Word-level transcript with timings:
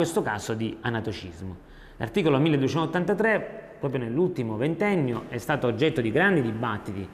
questo 0.00 0.22
caso 0.22 0.54
di 0.54 0.78
anatocismo. 0.80 1.56
L'articolo 1.96 2.38
1283, 2.38 3.74
proprio 3.80 4.04
nell'ultimo 4.04 4.56
ventennio, 4.56 5.24
è 5.28 5.38
stato 5.38 5.66
oggetto 5.66 6.00
di 6.00 6.12
grandi 6.12 6.40
dibattiti 6.40 7.04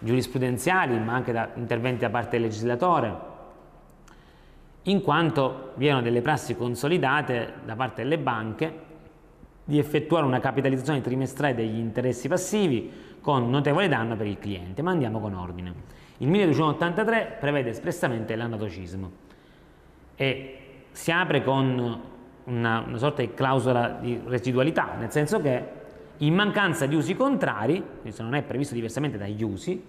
giurisprudenziali, 0.00 0.98
ma 0.98 1.14
anche 1.14 1.30
da 1.30 1.50
interventi 1.54 2.00
da 2.00 2.10
parte 2.10 2.30
del 2.30 2.40
legislatore, 2.40 3.16
in 4.82 5.02
quanto 5.02 5.70
vi 5.76 5.86
erano 5.86 6.02
delle 6.02 6.20
prassi 6.20 6.56
consolidate 6.56 7.52
da 7.64 7.76
parte 7.76 8.02
delle 8.02 8.18
banche 8.18 8.74
di 9.62 9.78
effettuare 9.78 10.26
una 10.26 10.40
capitalizzazione 10.40 11.00
trimestrale 11.00 11.54
degli 11.54 11.78
interessi 11.78 12.26
passivi 12.26 12.90
con 13.20 13.50
notevole 13.50 13.86
danno 13.86 14.16
per 14.16 14.26
il 14.26 14.40
cliente. 14.40 14.82
Ma 14.82 14.90
andiamo 14.90 15.20
con 15.20 15.34
ordine. 15.34 15.72
Il 16.16 16.26
1283 16.26 17.36
prevede 17.38 17.70
espressamente 17.70 18.34
l'anatocismo 18.34 19.10
e 20.16 20.56
si 20.90 21.12
apre 21.12 21.44
con 21.44 22.10
una, 22.44 22.84
una 22.86 22.98
sorta 22.98 23.22
di 23.22 23.32
clausola 23.34 23.98
di 24.00 24.20
residualità, 24.26 24.94
nel 24.98 25.10
senso 25.10 25.40
che 25.40 25.80
in 26.18 26.34
mancanza 26.34 26.86
di 26.86 26.94
usi 26.94 27.14
contrari, 27.14 27.82
questo 28.00 28.22
non 28.22 28.34
è 28.34 28.42
previsto 28.42 28.74
diversamente 28.74 29.18
dagli 29.18 29.42
usi, 29.42 29.82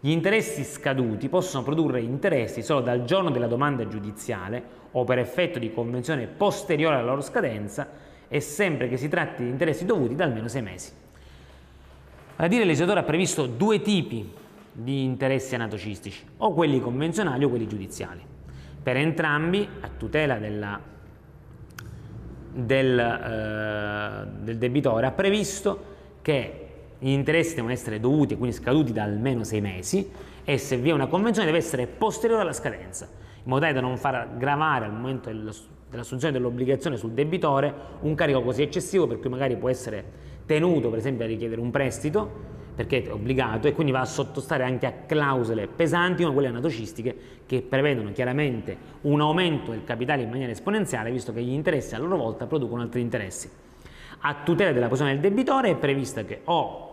gli 0.00 0.10
interessi 0.10 0.64
scaduti 0.64 1.28
possono 1.28 1.62
produrre 1.62 2.00
interessi 2.00 2.62
solo 2.62 2.80
dal 2.80 3.04
giorno 3.04 3.30
della 3.30 3.46
domanda 3.46 3.88
giudiziale 3.88 4.62
o 4.92 5.04
per 5.04 5.18
effetto 5.18 5.58
di 5.58 5.72
convenzione 5.72 6.26
posteriore 6.26 6.96
alla 6.96 7.04
loro 7.04 7.22
scadenza 7.22 7.88
e 8.28 8.40
sempre 8.40 8.88
che 8.88 8.96
si 8.96 9.08
tratti 9.08 9.44
di 9.44 9.48
interessi 9.48 9.84
dovuti 9.84 10.14
da 10.14 10.24
almeno 10.24 10.48
sei 10.48 10.62
mesi. 10.62 10.92
A 12.36 12.46
dire 12.48 12.62
il 12.62 12.66
legislatore 12.66 13.00
ha 13.00 13.04
previsto 13.04 13.46
due 13.46 13.80
tipi 13.80 14.30
di 14.72 15.04
interessi 15.04 15.54
anatocistici, 15.54 16.24
o 16.38 16.52
quelli 16.52 16.80
convenzionali 16.80 17.44
o 17.44 17.48
quelli 17.48 17.68
giudiziali. 17.68 18.20
Per 18.82 18.96
entrambi, 18.96 19.66
a 19.80 19.88
tutela 19.96 20.36
della 20.36 20.78
del, 22.54 22.98
eh, 22.98 24.26
del 24.42 24.58
debitore 24.58 25.06
ha 25.06 25.10
previsto 25.10 25.92
che 26.22 26.60
gli 26.98 27.10
interessi 27.10 27.56
devono 27.56 27.72
essere 27.72 28.00
dovuti 28.00 28.34
e 28.34 28.36
quindi 28.38 28.56
scaduti 28.56 28.92
da 28.92 29.02
almeno 29.02 29.44
sei 29.44 29.60
mesi 29.60 30.08
e 30.44 30.56
se 30.58 30.76
vi 30.76 30.90
è 30.90 30.92
una 30.92 31.06
convenzione 31.06 31.46
deve 31.46 31.58
essere 31.58 31.86
posteriore 31.86 32.42
alla 32.42 32.52
scadenza, 32.52 33.08
in 33.10 33.42
modo 33.44 33.60
tale 33.62 33.72
da 33.72 33.80
non 33.80 33.96
far 33.96 34.36
gravare 34.36 34.84
al 34.84 34.92
momento 34.92 35.30
dell'assunzione 35.30 36.32
dell'obbligazione 36.32 36.96
sul 36.96 37.10
debitore 37.10 37.74
un 38.00 38.14
carico 38.14 38.42
così 38.42 38.62
eccessivo 38.62 39.06
per 39.06 39.18
cui 39.18 39.30
magari 39.30 39.56
può 39.56 39.68
essere 39.68 40.32
tenuto 40.46 40.90
per 40.90 40.98
esempio 40.98 41.24
a 41.24 41.28
richiedere 41.28 41.60
un 41.60 41.70
prestito 41.70 42.52
perché 42.74 43.04
è 43.04 43.12
obbligato 43.12 43.68
e 43.68 43.72
quindi 43.72 43.92
va 43.92 44.00
a 44.00 44.04
sottostare 44.04 44.64
anche 44.64 44.86
a 44.86 44.92
clausole 45.06 45.68
pesanti 45.68 46.22
come 46.22 46.34
quelle 46.34 46.48
anatocistiche 46.48 47.16
che 47.46 47.62
prevedono 47.62 48.10
chiaramente 48.12 48.76
un 49.02 49.20
aumento 49.20 49.70
del 49.70 49.84
capitale 49.84 50.22
in 50.22 50.30
maniera 50.30 50.50
esponenziale 50.50 51.10
visto 51.10 51.32
che 51.32 51.42
gli 51.42 51.52
interessi 51.52 51.94
a 51.94 51.98
loro 51.98 52.16
volta 52.16 52.46
producono 52.46 52.82
altri 52.82 53.00
interessi. 53.00 53.48
A 54.26 54.36
tutela 54.42 54.72
della 54.72 54.86
posizione 54.86 55.12
del 55.12 55.30
debitore 55.30 55.70
è 55.70 55.76
prevista 55.76 56.24
che 56.24 56.40
o 56.44 56.90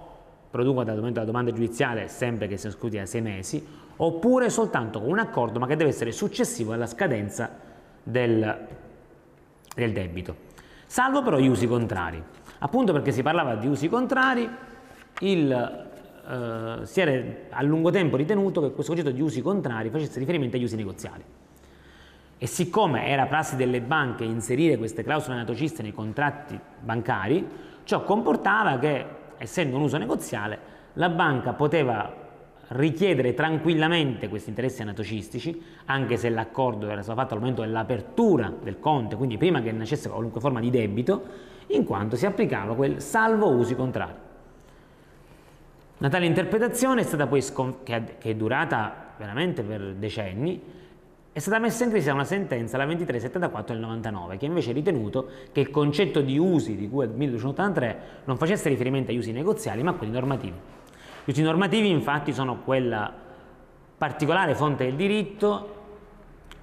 producono 0.51 0.83
dal 0.83 0.97
momento 0.97 1.19
della 1.19 1.31
domanda 1.31 1.51
giudiziale 1.51 2.07
sempre 2.09 2.47
che 2.47 2.57
siano 2.57 2.75
scusi 2.75 2.97
da 2.97 3.05
sei 3.05 3.21
mesi 3.21 3.65
oppure 3.95 4.49
soltanto 4.49 4.99
con 4.99 5.09
un 5.09 5.19
accordo 5.19 5.57
ma 5.59 5.65
che 5.65 5.75
deve 5.75 5.89
essere 5.89 6.11
successivo 6.11 6.73
alla 6.73 6.87
scadenza 6.87 7.49
del, 8.03 8.67
del 9.73 9.91
debito. 9.93 10.49
Salvo 10.85 11.23
però 11.23 11.37
gli 11.37 11.47
usi 11.47 11.67
contrari. 11.67 12.21
Appunto 12.59 12.91
perché 12.91 13.11
si 13.11 13.23
parlava 13.23 13.55
di 13.55 13.67
usi 13.67 13.87
contrari 13.87 14.47
il, 15.21 15.51
eh, 15.51 16.85
si 16.85 17.01
era 17.01 17.23
a 17.49 17.61
lungo 17.63 17.89
tempo 17.89 18.15
ritenuto 18.15 18.61
che 18.61 18.71
questo 18.71 18.93
concetto 18.93 19.13
di 19.13 19.21
usi 19.21 19.41
contrari 19.41 19.89
facesse 19.89 20.19
riferimento 20.19 20.55
agli 20.55 20.63
usi 20.63 20.75
negoziali. 20.75 21.23
E 22.37 22.47
siccome 22.47 23.07
era 23.07 23.27
prassi 23.27 23.55
delle 23.55 23.81
banche 23.81 24.23
inserire 24.23 24.77
queste 24.77 25.03
clausole 25.03 25.35
anatociste 25.35 25.83
nei 25.83 25.93
contratti 25.93 26.59
bancari, 26.79 27.47
ciò 27.83 28.03
comportava 28.03 28.79
che, 28.79 29.05
essendo 29.37 29.75
un 29.75 29.83
uso 29.83 29.97
negoziale, 29.97 30.59
la 30.93 31.09
banca 31.09 31.53
poteva 31.53 32.21
richiedere 32.69 33.33
tranquillamente 33.33 34.27
questi 34.27 34.49
interessi 34.49 34.81
anatocistici, 34.81 35.61
anche 35.85 36.17
se 36.17 36.29
l'accordo 36.29 36.89
era 36.89 37.01
stato 37.01 37.19
fatto 37.19 37.33
al 37.33 37.41
momento 37.41 37.61
dell'apertura 37.61 38.51
del 38.61 38.79
conto, 38.79 39.17
quindi 39.17 39.37
prima 39.37 39.61
che 39.61 39.71
nascesse 39.71 40.09
qualunque 40.09 40.39
forma 40.39 40.59
di 40.59 40.69
debito, 40.69 41.23
in 41.67 41.83
quanto 41.83 42.15
si 42.15 42.25
applicava 42.25 42.75
quel 42.75 43.01
salvo 43.01 43.49
usi 43.51 43.75
contrari. 43.75 44.29
Una 46.01 46.09
tale 46.09 46.25
interpretazione 46.25 47.01
è 47.03 47.73
che, 47.83 48.17
è 48.17 48.33
durata 48.33 49.13
veramente 49.19 49.61
per 49.61 49.93
decenni, 49.93 50.59
è 51.31 51.37
stata 51.37 51.59
messa 51.59 51.83
in 51.83 51.91
crisi 51.91 52.07
da 52.07 52.13
una 52.13 52.23
sentenza, 52.23 52.75
la 52.77 52.85
2374 52.85 53.75
del 53.75 53.83
99, 53.83 54.37
che 54.37 54.47
invece 54.47 54.71
ha 54.71 54.73
ritenuto 54.73 55.27
che 55.51 55.59
il 55.59 55.69
concetto 55.69 56.21
di 56.21 56.39
usi 56.39 56.75
di 56.75 56.89
cui 56.89 57.03
al 57.03 57.11
1283 57.11 57.99
non 58.23 58.37
facesse 58.37 58.67
riferimento 58.67 59.11
agli 59.11 59.19
usi 59.19 59.31
negoziali, 59.31 59.83
ma 59.83 59.91
a 59.91 59.93
quelli 59.93 60.11
normativi. 60.11 60.57
Gli 61.23 61.29
usi 61.29 61.43
normativi 61.43 61.91
infatti 61.91 62.33
sono 62.33 62.61
quella 62.61 63.13
particolare 63.95 64.55
fonte 64.55 64.85
del 64.85 64.95
diritto 64.95 65.75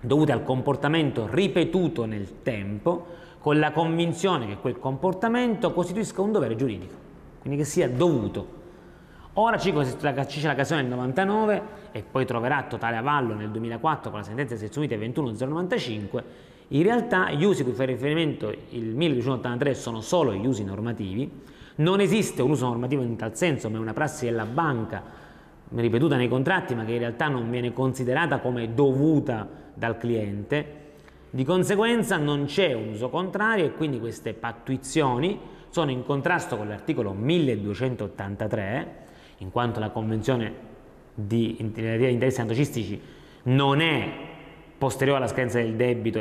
dovuta 0.00 0.32
al 0.32 0.43
comportamento 0.43 1.28
ripetuto 1.31 2.06
nel 2.06 2.43
tempo, 2.43 3.06
con 3.38 3.60
la 3.60 3.70
convinzione 3.70 4.49
che 4.49 4.56
quel 4.56 4.81
comportamento 4.81 5.72
costituisca 5.72 6.22
un 6.22 6.32
dovere 6.32 6.56
giuridico, 6.56 6.94
quindi 7.38 7.56
che 7.56 7.65
sia 7.65 7.88
dovuto 7.88 8.57
Ora 9.41 9.56
ci 9.56 9.72
c'è 9.72 10.03
la 10.03 10.15
cassazione 10.15 10.82
del 10.82 10.91
99 10.91 11.62
e 11.93 12.03
poi 12.03 12.26
troverà 12.26 12.65
totale 12.65 12.97
avallo 12.97 13.34
nel 13.34 13.50
2004 13.50 14.10
con 14.10 14.19
la 14.19 14.25
sentenza 14.25 14.54
di 14.54 14.60
sezione 14.60 14.88
unite 14.88 15.00
21095. 15.00 16.25
In 16.69 16.82
realtà 16.82 17.31
gli 17.31 17.44
usi 17.44 17.62
cui 17.62 17.72
fa 17.72 17.84
riferimento 17.84 18.50
il 18.71 18.97
1283 18.97 19.75
sono 19.75 20.00
solo 20.00 20.34
gli 20.34 20.44
usi 20.44 20.65
normativi, 20.65 21.31
non 21.76 22.00
esiste 22.00 22.43
un 22.43 22.50
uso 22.50 22.66
normativo 22.66 23.03
in 23.03 23.15
tal 23.15 23.37
senso, 23.37 23.71
ma 23.71 23.76
è 23.76 23.81
una 23.81 23.93
prassi 23.93 24.25
della 24.25 24.44
banca 24.44 25.04
ripetuta 25.72 26.16
nei 26.16 26.28
contratti, 26.28 26.75
ma 26.75 26.84
che 26.84 26.94
in 26.94 26.99
realtà 26.99 27.28
non 27.28 27.49
viene 27.49 27.72
considerata 27.72 28.41
come 28.41 28.75
dovuta 28.75 29.47
dal 29.72 29.99
cliente. 29.99 30.87
Di 31.31 31.44
conseguenza 31.44 32.16
non 32.16 32.47
c'è 32.47 32.72
un 32.72 32.88
uso 32.88 33.09
contrario 33.09 33.66
e 33.66 33.72
quindi 33.72 34.00
queste 34.00 34.34
pattuizioni 34.34 35.38
sono 35.69 35.93
in 35.93 36.05
contrasto 36.05 36.56
con 36.56 36.66
l'articolo 36.66 37.12
1283 37.12 39.06
in 39.38 39.50
quanto 39.50 39.81
la 39.81 39.91
convenzione 39.91 40.66
di 41.15 41.56
interessi 41.59 42.41
antocistici 42.41 43.00
non 43.44 43.81
è 43.81 44.26
posteriore 44.78 45.19
alla 45.19 45.28
scadenza 45.28 45.59
del 45.59 45.75
debito 45.75 46.21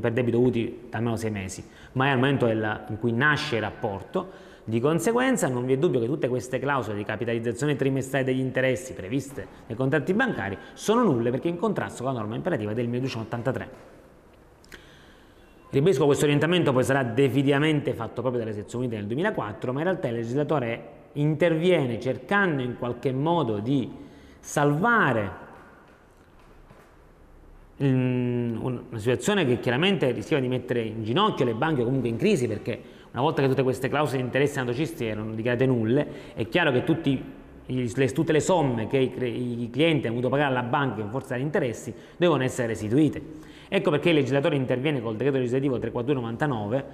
per 0.00 0.12
debito 0.12 0.40
utili 0.40 0.86
da 0.90 0.98
almeno 0.98 1.16
sei 1.16 1.30
mesi, 1.30 1.64
ma 1.92 2.06
è 2.06 2.10
al 2.10 2.16
momento 2.16 2.48
in 2.48 2.96
cui 2.98 3.12
nasce 3.12 3.56
il 3.56 3.62
rapporto. 3.62 4.50
Di 4.64 4.78
conseguenza 4.80 5.48
non 5.48 5.66
vi 5.66 5.72
è 5.72 5.76
dubbio 5.76 5.98
che 5.98 6.06
tutte 6.06 6.28
queste 6.28 6.60
clausole 6.60 6.96
di 6.96 7.04
capitalizzazione 7.04 7.74
trimestrale 7.74 8.24
degli 8.24 8.38
interessi 8.38 8.92
previste 8.92 9.46
nei 9.66 9.76
contratti 9.76 10.14
bancari 10.14 10.56
sono 10.74 11.02
nulle 11.02 11.30
perché 11.30 11.48
in 11.48 11.56
contrasto 11.56 12.04
con 12.04 12.12
la 12.12 12.20
norma 12.20 12.36
imperativa 12.36 12.72
del 12.72 12.86
1283. 12.86 13.90
Ribadisco 15.70 16.04
questo 16.04 16.24
orientamento 16.24 16.72
poi 16.72 16.84
sarà 16.84 17.02
definitivamente 17.02 17.94
fatto 17.94 18.20
proprio 18.20 18.44
dalle 18.44 18.54
sezioni 18.54 18.84
unite 18.84 19.00
nel 19.00 19.08
2004, 19.08 19.72
ma 19.72 19.78
in 19.78 19.84
realtà 19.84 20.08
il 20.08 20.14
legislatore 20.14 21.01
interviene 21.14 22.00
cercando 22.00 22.62
in 22.62 22.76
qualche 22.78 23.12
modo 23.12 23.58
di 23.58 23.90
salvare 24.38 25.40
una 27.78 28.80
situazione 28.94 29.44
che 29.44 29.58
chiaramente 29.58 30.10
rischiava 30.12 30.40
di 30.40 30.48
mettere 30.48 30.82
in 30.82 31.02
ginocchio 31.02 31.44
le 31.44 31.54
banche 31.54 31.82
comunque 31.82 32.08
in 32.08 32.16
crisi 32.16 32.46
perché 32.46 32.80
una 33.10 33.22
volta 33.22 33.42
che 33.42 33.48
tutte 33.48 33.62
queste 33.62 33.88
clausole 33.88 34.18
di 34.18 34.24
interessi 34.24 34.58
anatocisti 34.58 35.04
erano 35.04 35.34
dichiarate 35.34 35.66
nulle 35.66 36.06
è 36.34 36.48
chiaro 36.48 36.70
che 36.70 36.84
tutti, 36.84 37.20
tutte 38.14 38.32
le 38.32 38.40
somme 38.40 38.86
che 38.86 38.98
i, 38.98 39.68
clienti 39.72 40.06
hanno 40.06 40.20
dovuto 40.20 40.28
pagare 40.28 40.50
alla 40.50 40.62
banca 40.62 41.00
in 41.00 41.10
forza 41.10 41.34
degli 41.34 41.42
interessi 41.42 41.92
devono 42.16 42.42
essere 42.44 42.68
restituite. 42.68 43.22
Ecco 43.68 43.90
perché 43.90 44.10
il 44.10 44.16
legislatore 44.16 44.54
interviene 44.56 45.00
col 45.00 45.16
decreto 45.16 45.38
legislativo 45.38 45.78
34299 45.78 46.84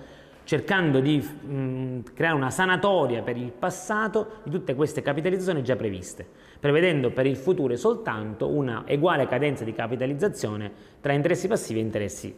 cercando 0.49 1.01
di 1.01 1.19
mh, 1.19 1.53
mm, 1.53 1.99
creare 2.15 2.35
una 2.35 2.49
sanatoria 2.49 3.21
per 3.21 3.37
il 3.37 3.53
passato 3.53 4.41
di 4.45 4.51
tutte 4.51 4.75
queste 4.75 5.03
capitalizzazioni 5.03 5.63
già 5.63 5.77
previste, 5.77 6.27
prevedendo 6.59 7.11
per 7.11 7.27
il 7.27 7.37
futuro 7.37 7.77
soltanto 7.77 8.49
una 8.49 8.83
uguale 8.89 9.27
cadenza 9.27 9.63
di 9.65 9.75
capitalizzazione 9.75 10.73
tra 11.03 11.13
interessi 11.13 11.49
passivi 11.49 11.81
e 11.81 11.83
interessi 11.83 12.35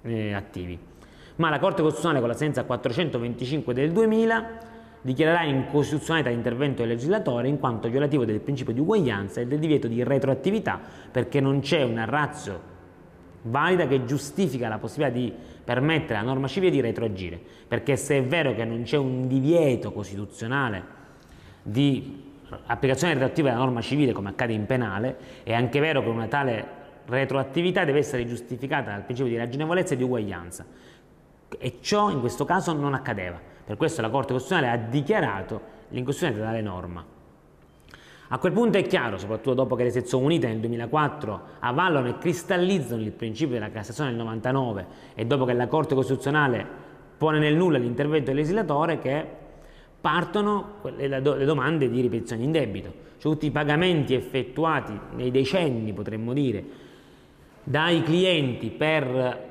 eh, 0.00 0.32
attivi. 0.32 0.78
Ma 1.36 1.50
la 1.50 1.58
Corte 1.58 1.82
Costituzionale 1.82 2.20
con 2.20 2.28
la 2.30 2.34
sentenza 2.34 2.64
425 2.64 3.74
del 3.74 3.92
2000 3.92 4.48
dichiarerà 5.02 5.42
incostituzionalità 5.42 6.30
l'intervento 6.30 6.80
del 6.80 6.92
legislatore 6.92 7.48
in 7.48 7.58
quanto 7.58 7.90
violativo 7.90 8.24
del 8.24 8.40
principio 8.40 8.72
di 8.72 8.80
uguaglianza 8.80 9.42
e 9.42 9.46
del 9.46 9.58
divieto 9.58 9.86
di 9.86 10.02
retroattività 10.02 10.80
perché 11.10 11.40
non 11.40 11.60
c'è 11.60 11.82
una 11.82 12.06
razza 12.06 12.70
valida 13.42 13.86
che 13.86 14.04
giustifica 14.04 14.68
la 14.68 14.78
possibilità 14.78 15.18
di 15.18 15.32
permettere 15.70 16.18
alla 16.18 16.26
norma 16.26 16.48
civile 16.48 16.72
di 16.72 16.80
retroagire, 16.80 17.40
perché 17.68 17.94
se 17.94 18.18
è 18.18 18.24
vero 18.24 18.56
che 18.56 18.64
non 18.64 18.82
c'è 18.82 18.96
un 18.96 19.28
divieto 19.28 19.92
costituzionale 19.92 20.82
di 21.62 22.24
applicazione 22.66 23.12
retroattiva 23.12 23.50
della 23.50 23.62
norma 23.62 23.80
civile 23.80 24.10
come 24.10 24.30
accade 24.30 24.52
in 24.52 24.66
penale, 24.66 25.16
è 25.44 25.54
anche 25.54 25.78
vero 25.78 26.02
che 26.02 26.08
una 26.08 26.26
tale 26.26 26.66
retroattività 27.06 27.84
deve 27.84 28.00
essere 28.00 28.26
giustificata 28.26 28.90
dal 28.90 29.04
principio 29.04 29.30
di 29.30 29.36
ragionevolezza 29.36 29.94
e 29.94 29.96
di 29.96 30.02
uguaglianza. 30.02 30.66
e 31.58 31.78
ciò 31.80 32.10
in 32.10 32.18
questo 32.18 32.44
caso 32.44 32.72
non 32.72 32.94
accadeva. 32.94 33.38
Per 33.64 33.76
questo 33.76 34.00
la 34.00 34.10
Corte 34.10 34.32
Costituzionale 34.32 34.76
ha 34.76 34.88
dichiarato 34.88 35.60
l'incostituzionalità 35.90 36.50
delle 36.50 36.68
norma. 36.68 37.04
A 38.32 38.38
quel 38.38 38.52
punto 38.52 38.78
è 38.78 38.86
chiaro, 38.86 39.18
soprattutto 39.18 39.54
dopo 39.54 39.74
che 39.74 39.82
le 39.82 39.90
sezioni 39.90 40.24
unite 40.24 40.46
nel 40.46 40.60
2004 40.60 41.40
avallano 41.58 42.06
e 42.06 42.18
cristallizzano 42.18 43.02
il 43.02 43.10
principio 43.10 43.54
della 43.54 43.70
Cassazione 43.70 44.10
del 44.10 44.18
99 44.20 44.86
e 45.16 45.26
dopo 45.26 45.44
che 45.44 45.52
la 45.52 45.66
Corte 45.66 45.96
Costituzionale 45.96 46.64
pone 47.18 47.40
nel 47.40 47.56
nulla 47.56 47.78
l'intervento 47.78 48.26
del 48.26 48.36
legislatore, 48.36 49.00
che 49.00 49.26
partono 50.00 50.74
le, 50.96 51.20
domande 51.20 51.90
di 51.90 52.00
ripetizione 52.00 52.44
in 52.44 52.52
debito, 52.52 52.94
cioè 53.18 53.32
tutti 53.32 53.46
i 53.46 53.50
pagamenti 53.50 54.14
effettuati 54.14 54.96
nei 55.16 55.32
decenni, 55.32 55.92
potremmo 55.92 56.32
dire, 56.32 56.64
dai 57.64 58.00
clienti 58.04 58.70
per 58.70 59.48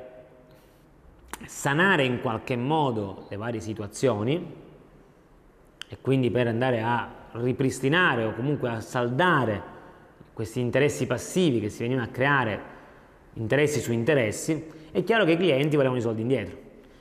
sanare 1.46 2.06
in 2.06 2.22
qualche 2.22 2.56
modo 2.56 3.26
le 3.30 3.36
varie 3.36 3.60
situazioni 3.60 4.54
e 5.86 5.98
quindi 6.00 6.32
per 6.32 6.48
andare 6.48 6.82
a 6.82 7.19
ripristinare 7.34 8.24
o 8.24 8.34
comunque 8.34 8.70
a 8.70 8.82
saldare 8.82 9.78
questi 10.34 10.60
interessi 10.60 11.06
passivi 11.06 11.60
che 11.60 11.70
si 11.70 11.82
venivano 11.82 12.08
a 12.08 12.10
creare 12.10 12.78
interessi 13.34 13.80
su 13.80 13.92
interessi, 13.92 14.64
è 14.92 15.04
chiaro 15.04 15.26
che 15.26 15.34
i 15.34 15.38
clienti 15.38 15.76
volevano 15.76 16.00
i 16.00 16.02
soldi 16.02 16.22
indietro. 16.22 16.58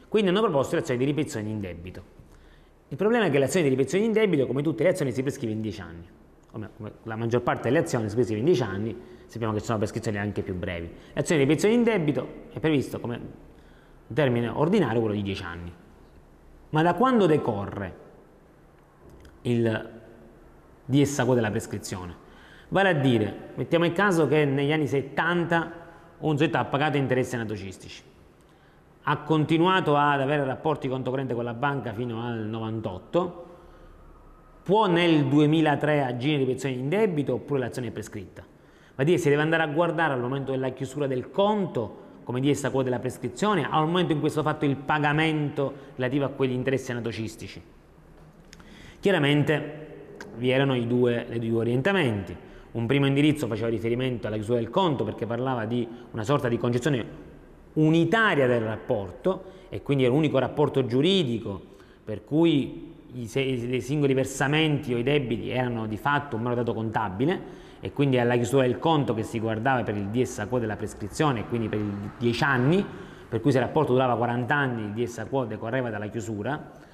Quindi 0.09 0.31
hanno 0.31 0.41
proposto 0.41 0.77
l'azione 0.77 0.99
di 0.99 1.07
ripetizione 1.07 1.49
in 1.49 1.61
debito. 1.61 2.17
Il 2.89 2.97
problema 2.97 3.27
è 3.27 3.31
che 3.31 3.39
l'azione 3.39 3.65
di 3.65 3.71
ripetizione 3.71 4.05
in 4.05 4.13
debito, 4.13 4.47
come 4.47 4.63
tutte 4.63 4.83
le 4.83 4.91
azioni, 4.91 5.13
si 5.13 5.23
prescrive 5.23 5.53
in 5.53 5.61
10 5.61 5.81
anni. 5.81 6.09
Come 6.51 6.71
la 7.03 7.17
maggior 7.17 7.43
parte 7.43 7.69
delle 7.69 7.81
azioni 7.81 8.09
si 8.09 8.15
prescrive 8.15 8.41
in 8.41 8.47
10 8.47 8.63
anni, 8.63 8.97
sappiamo 9.27 9.53
che 9.53 9.61
ci 9.61 9.67
sono 9.67 9.79
prescrizioni 9.79 10.19
anche 10.19 10.43
più 10.43 10.55
brevi. 10.55 10.91
L'azione 11.13 11.43
di 11.43 11.47
ripetizione 11.47 11.75
in 11.75 11.83
debito 11.85 12.29
è 12.53 12.59
previsto 12.59 12.99
come 12.99 13.21
termine 14.13 14.49
ordinario 14.49 15.01
quello 15.01 15.15
di 15.15 15.23
10 15.23 15.43
anni. 15.43 15.73
Ma 16.71 16.83
da 16.83 16.95
quando 16.95 17.27
decorre 17.27 18.07
il 19.43 19.98
di 20.89 21.03
essa 21.03 21.25
della 21.25 21.51
prescrizione. 21.51 22.17
Vale 22.69 22.89
a 22.89 22.95
dire, 22.95 23.51
mettiamo 23.57 23.85
il 23.85 23.93
caso 23.93 24.27
che 24.27 24.47
negli 24.47 24.73
anni 24.73 24.87
70 24.87 25.73
un 26.21 26.39
soggetto 26.39 26.57
ha 26.57 26.65
pagato 26.65 26.97
interessi 26.97 27.35
anatocistici, 27.35 28.03
ha 29.03 29.19
continuato 29.19 29.97
ad 29.97 30.23
avere 30.23 30.45
rapporti 30.45 30.89
conto 30.89 31.11
corrente 31.11 31.35
con 31.35 31.45
la 31.45 31.53
banca 31.53 31.93
fino 31.93 32.27
al 32.27 32.39
98, 32.39 33.47
può 34.63 34.87
nel 34.87 35.27
2003 35.27 36.05
agire 36.05 36.33
in 36.33 36.39
ripetizione 36.39 36.75
in 36.75 36.89
debito 36.89 37.35
oppure 37.35 37.61
l'azione 37.61 37.89
è 37.89 37.91
prescritta. 37.91 38.43
Va 38.95 39.03
a 39.03 39.05
dire, 39.05 39.19
si 39.19 39.29
deve 39.29 39.43
andare 39.43 39.65
a 39.65 39.67
guardare 39.67 40.15
al 40.15 40.21
momento 40.21 40.53
della 40.53 40.71
chiusura 40.71 41.07
del 41.07 41.31
conto 41.31 42.07
come 42.25 42.41
di 42.41 42.49
essa 42.49 42.71
quota 42.71 42.89
della 42.89 42.99
prescrizione, 42.99 43.67
al 43.71 43.87
momento 43.87 44.13
in 44.13 44.21
cui 44.21 44.29
è 44.29 44.31
stato 44.31 44.49
fatto 44.49 44.65
il 44.65 44.77
pagamento 44.77 45.73
relativo 45.97 46.25
a 46.25 46.29
quegli 46.29 46.53
interessi 46.53 46.91
anatocistici. 46.91 47.63
Chiaramente 49.01 49.88
vi 50.39 50.51
erano 50.51 50.75
i 50.75 50.87
due, 50.87 51.27
i 51.31 51.39
due 51.39 51.59
orientamenti. 51.59 52.35
Un 52.71 52.87
primo 52.87 53.07
indirizzo 53.07 53.47
faceva 53.47 53.69
riferimento 53.69 54.27
alla 54.27 54.37
chiusura 54.37 54.59
del 54.59 54.71
conto 54.71 55.05
perché 55.05 55.27
parlava 55.27 55.65
di 55.65 55.87
una 56.13 56.25
sorta 56.25 56.49
di 56.49 56.57
concezione 56.57 57.27
unitaria 57.75 58.47
del 58.47 58.61
rapporto 58.61 59.57
e 59.69 59.83
quindi 59.83 60.05
era 60.05 60.13
un 60.13 60.19
unico 60.19 60.39
rapporto 60.39 60.87
giuridico 60.87 61.61
per 62.05 62.25
cui 62.25 62.95
i, 63.15 63.31
i 63.31 63.81
singoli 63.81 64.15
versamenti 64.15 64.95
o 64.95 64.99
i 64.99 65.03
debiti 65.03 65.51
erano 65.51 65.87
di 65.87 65.97
fatto 65.97 66.37
un 66.37 66.43
mero 66.43 66.55
dato 66.55 66.75
contabile 66.75 67.67
e 67.81 67.93
quindi 67.93 68.19
alla 68.19 68.35
chiusura 68.35 68.63
del 68.63 68.79
conto 68.79 69.15
che 69.15 69.23
si 69.23 69.39
guardava 69.39 69.83
per 69.83 69.97
il 69.97 70.07
DS 70.07 70.41
a 70.41 70.47
quo 70.47 70.59
della 70.59 70.77
prescrizione 70.77 71.47
quindi 71.49 71.69
per 71.69 71.79
i 71.79 72.11
10 72.19 72.45
anni, 72.45 72.85
per 73.29 73.41
cui 73.41 73.51
se 73.51 73.59
il 73.59 73.65
rapporto 73.65 73.93
durava 73.93 74.17
40 74.17 74.55
anni 74.55 74.83
il 74.83 74.93
DS 74.93 75.19
a 75.19 75.27
quo 75.27 75.45
decorreva 75.45 75.91
dalla 75.91 76.09
chiusura 76.09 76.87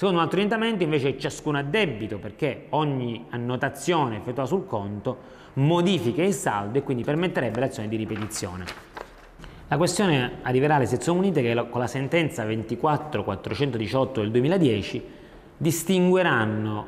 Secondo 0.00 0.20
un 0.20 0.24
altro 0.24 0.40
orientamento 0.40 0.82
invece 0.82 1.18
ciascuno 1.18 1.58
a 1.58 1.62
debito 1.62 2.16
perché 2.16 2.68
ogni 2.70 3.26
annotazione 3.28 4.16
effettuata 4.16 4.46
sul 4.46 4.64
conto 4.64 5.18
modifica 5.52 6.22
il 6.22 6.32
saldo 6.32 6.78
e 6.78 6.82
quindi 6.82 7.04
permetterebbe 7.04 7.60
l'azione 7.60 7.86
di 7.86 7.96
ripetizione. 7.96 8.64
La 9.68 9.76
questione 9.76 10.38
arriverà 10.40 10.76
alle 10.76 10.86
sezioni 10.86 11.18
unite 11.18 11.42
che 11.42 11.54
con 11.68 11.80
la 11.80 11.86
sentenza 11.86 12.44
24418 12.44 14.20
del 14.22 14.30
2010 14.30 15.04
distingueranno 15.58 16.86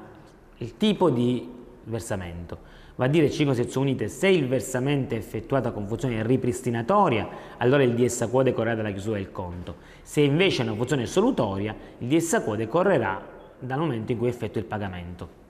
il 0.56 0.78
tipo 0.78 1.10
di 1.10 1.46
versamento 1.84 2.71
va 2.96 3.04
a 3.06 3.08
dire 3.08 3.30
5 3.30 3.54
sezioni 3.54 3.90
unite, 3.90 4.08
se 4.08 4.28
il 4.28 4.46
versamento 4.46 5.14
è 5.14 5.18
effettuato 5.18 5.72
con 5.72 5.86
funzione 5.86 6.22
ripristinatoria, 6.22 7.28
allora 7.58 7.82
il 7.82 7.94
DS 7.94 8.28
quo 8.30 8.42
decorrerà 8.42 8.76
dalla 8.76 8.90
chiusura 8.90 9.16
del 9.16 9.32
conto. 9.32 9.76
Se 10.02 10.20
invece 10.20 10.62
è 10.62 10.66
una 10.66 10.74
funzione 10.74 11.06
solutoria, 11.06 11.74
il 11.98 12.08
DS 12.08 12.42
quo 12.44 12.56
decorrerà 12.56 13.24
dal 13.58 13.78
momento 13.78 14.12
in 14.12 14.18
cui 14.18 14.28
effettua 14.28 14.60
il 14.60 14.66
pagamento. 14.66 15.40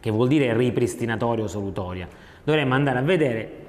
Che 0.00 0.10
vuol 0.10 0.28
dire 0.28 0.56
ripristinatorio 0.56 1.44
o 1.44 1.48
solutoria? 1.48 2.08
Dovremmo 2.44 2.74
andare 2.74 2.98
a 2.98 3.02
vedere 3.02 3.64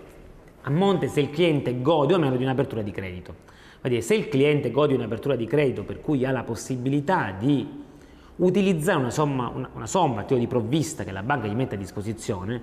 a 0.61 0.69
monte 0.69 1.07
se 1.07 1.21
il 1.21 1.29
cliente 1.29 1.81
gode 1.81 2.13
o 2.13 2.19
meno 2.19 2.35
di 2.35 2.43
un'apertura 2.43 2.81
di 2.81 2.91
credito. 2.91 3.35
Va 3.81 3.87
a 3.87 3.89
dire, 3.89 4.01
se 4.01 4.15
il 4.15 4.27
cliente 4.27 4.69
gode 4.69 4.89
di 4.89 4.99
un'apertura 4.99 5.35
di 5.35 5.45
credito 5.45 5.83
per 5.83 5.99
cui 5.99 6.25
ha 6.25 6.31
la 6.31 6.43
possibilità 6.43 7.33
di 7.37 7.85
utilizzare 8.37 8.99
una 8.99 9.09
somma, 9.09 9.51
una, 9.53 9.69
una 9.73 9.87
somma 9.87 10.23
di 10.23 10.47
provvista 10.47 11.03
che 11.03 11.11
la 11.11 11.23
banca 11.23 11.47
gli 11.47 11.55
mette 11.55 11.75
a 11.75 11.77
disposizione, 11.77 12.61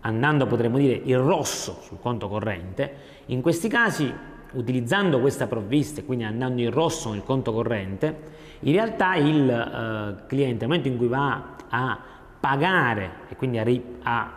andando 0.00 0.46
potremmo 0.46 0.78
dire 0.78 1.00
il 1.04 1.18
rosso 1.18 1.78
sul 1.82 1.98
conto 2.00 2.28
corrente, 2.28 2.94
in 3.26 3.40
questi 3.40 3.68
casi 3.68 4.12
utilizzando 4.52 5.20
questa 5.20 5.46
provvista 5.46 6.00
e 6.00 6.04
quindi 6.04 6.24
andando 6.24 6.60
in 6.60 6.70
rosso 6.70 7.10
nel 7.12 7.22
conto 7.22 7.52
corrente, 7.52 8.38
in 8.60 8.72
realtà 8.72 9.14
il 9.16 9.48
eh, 9.48 10.26
cliente 10.26 10.66
nel 10.66 10.68
momento 10.68 10.88
in 10.88 10.96
cui 10.96 11.06
va 11.06 11.56
a 11.68 11.98
pagare 12.38 13.10
e 13.28 13.36
quindi 13.36 13.58
a, 13.58 13.62
ri, 13.62 13.82
a, 14.02 14.32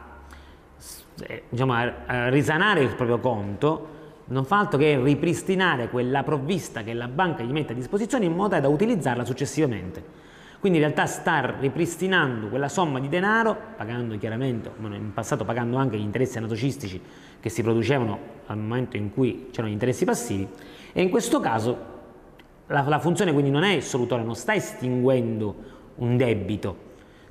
eh, 1.27 1.43
diciamo, 1.49 1.73
a 1.73 2.29
risanare 2.29 2.81
il 2.81 2.95
proprio 2.95 3.19
conto, 3.19 3.91
non 4.25 4.45
fa 4.45 4.59
altro 4.59 4.77
che 4.77 5.01
ripristinare 5.01 5.89
quella 5.89 6.23
provvista 6.23 6.81
che 6.81 6.93
la 6.93 7.07
banca 7.07 7.43
gli 7.43 7.51
mette 7.51 7.73
a 7.73 7.75
disposizione 7.75 8.25
in 8.25 8.33
modo 8.33 8.59
da 8.59 8.67
utilizzarla 8.67 9.25
successivamente. 9.25 10.21
Quindi 10.63 10.79
in 10.79 10.85
realtà 10.85 11.07
sta 11.07 11.57
ripristinando 11.59 12.47
quella 12.47 12.69
somma 12.69 13.01
di 13.01 13.09
denaro, 13.09 13.53
pagando 13.75 14.17
chiaramente, 14.17 14.71
in 14.79 15.11
passato 15.13 15.43
pagando 15.43 15.75
anche 15.75 15.97
gli 15.97 16.03
interessi 16.03 16.37
anatocistici 16.37 17.01
che 17.41 17.49
si 17.49 17.61
producevano 17.61 18.17
al 18.45 18.59
momento 18.59 18.95
in 18.95 19.11
cui 19.11 19.47
c'erano 19.51 19.67
gli 19.67 19.73
interessi 19.73 20.05
passivi, 20.05 20.47
e 20.93 21.01
in 21.01 21.09
questo 21.09 21.41
caso 21.41 21.77
la, 22.67 22.81
la 22.87 22.99
funzione 22.99 23.33
quindi 23.33 23.51
non 23.51 23.63
è 23.63 23.81
solutoria, 23.81 24.23
non 24.23 24.37
sta 24.37 24.55
estinguendo 24.55 25.53
un 25.95 26.15
debito, 26.15 26.77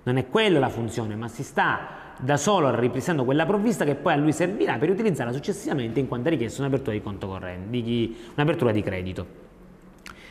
non 0.02 0.18
è 0.18 0.28
quella 0.28 0.58
la 0.58 0.68
funzione, 0.68 1.16
ma 1.16 1.28
si 1.28 1.42
sta 1.42 2.12
da 2.18 2.36
solo 2.36 2.78
ripristinando 2.78 3.24
quella 3.24 3.46
provvista 3.46 3.86
che 3.86 3.94
poi 3.94 4.12
a 4.12 4.16
lui 4.16 4.34
servirà 4.34 4.76
per 4.76 4.90
utilizzarla 4.90 5.32
successivamente 5.32 6.00
in 6.00 6.06
quanto 6.06 6.28
è 6.28 6.32
richiesto 6.32 6.60
un'apertura 6.60 6.94
di 6.94 7.00
conto 7.00 7.28
corrente, 7.28 7.70
di, 7.70 8.14
un'apertura 8.34 8.72
di 8.72 8.82
credito. 8.82 9.51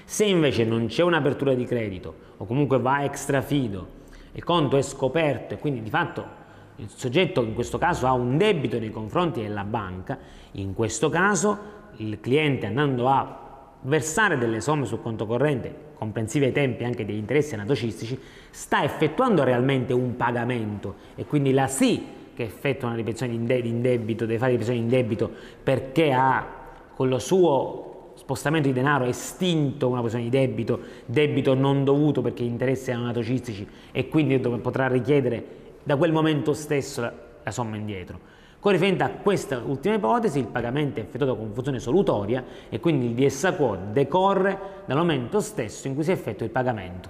Se 0.06 0.26
invece 0.26 0.66
non 0.66 0.88
c'è 0.88 1.04
un'apertura 1.04 1.54
di 1.54 1.66
credito 1.66 2.16
o 2.38 2.46
comunque 2.46 2.80
va 2.80 3.04
extra 3.04 3.42
fido, 3.42 4.00
il 4.34 4.44
conto 4.44 4.78
è 4.78 4.82
scoperto 4.82 5.54
e 5.54 5.58
quindi 5.58 5.82
di 5.82 5.90
fatto 5.90 6.40
il 6.78 6.90
soggetto 6.90 7.44
in 7.44 7.54
questo 7.54 7.78
caso 7.78 8.08
ha 8.08 8.14
un 8.14 8.38
debito 8.38 8.80
nei 8.80 8.90
confronti 8.90 9.42
della 9.42 9.64
banca, 9.64 10.18
in 10.54 10.74
questo 10.74 11.10
caso 11.10 11.80
il 11.98 12.20
cliente 12.20 12.66
andando 12.66 13.08
a 13.08 13.40
versare 13.82 14.38
delle 14.38 14.62
somme 14.62 14.86
sul 14.86 15.02
conto 15.02 15.26
corrente, 15.26 15.74
comprensive 15.96 16.48
ai 16.48 16.52
tempi 16.52 16.84
anche 16.84 17.06
degli 17.06 17.18
interessi 17.18 17.54
anatocistici, 17.54 18.20
sta 18.50 18.84
effettuando 18.84 19.44
realmente 19.44 19.94
un 19.94 20.16
pagamento. 20.16 20.96
E 21.16 21.26
quindi 21.26 21.52
la 21.52 21.68
sì 21.68 22.20
che 22.34 22.44
effettua 22.44 22.88
una 22.88 22.98
ripetizione 22.98 23.34
in 23.34 23.82
debito, 23.82 24.26
deve 24.26 24.40
fare 24.40 24.52
ripetizione 24.52 24.80
in 24.80 24.90
debito 24.90 25.32
perché 25.62 26.12
ha 26.12 26.48
con 26.96 27.10
lo 27.10 27.20
suo 27.20 27.91
spostamento 28.32 28.70
di 28.70 28.74
denaro 28.74 29.04
estinto 29.04 29.90
una 29.90 30.00
posizione 30.00 30.30
di 30.30 30.30
debito, 30.30 30.80
debito 31.06 31.54
non 31.54 31.84
dovuto 31.84 32.22
perché 32.22 32.44
gli 32.44 32.48
interessi 32.48 32.90
erano 32.90 33.06
anatocistici 33.06 33.68
e 33.92 34.08
quindi 34.08 34.40
potrà 34.40 34.88
richiedere 34.88 35.60
da 35.84 35.98
quel 35.98 36.14
momento 36.14 36.54
stesso 36.54 37.02
la, 37.02 37.14
la 37.44 37.52
somma 37.52 37.76
indietro. 37.76 38.40
Con 38.60 38.72
riferimento 38.72 39.04
a 39.04 39.10
questa 39.10 39.62
ultima 39.66 39.96
ipotesi, 39.96 40.40
il 40.40 40.48
pagamento 40.48 41.00
è 41.00 41.04
effettuato 41.04 41.36
con 41.36 41.52
funzione 41.52 41.80
solutoria 41.80 42.44
e 42.70 42.80
quindi 42.80 43.08
il 43.08 43.14
DS 43.16 43.54
quo 43.58 43.78
decorre 43.92 44.60
dal 44.86 44.98
momento 44.98 45.40
stesso 45.42 45.88
in 45.88 45.96
cui 45.96 46.04
si 46.04 46.12
effettua 46.12 46.46
il 46.46 46.52
pagamento. 46.52 47.10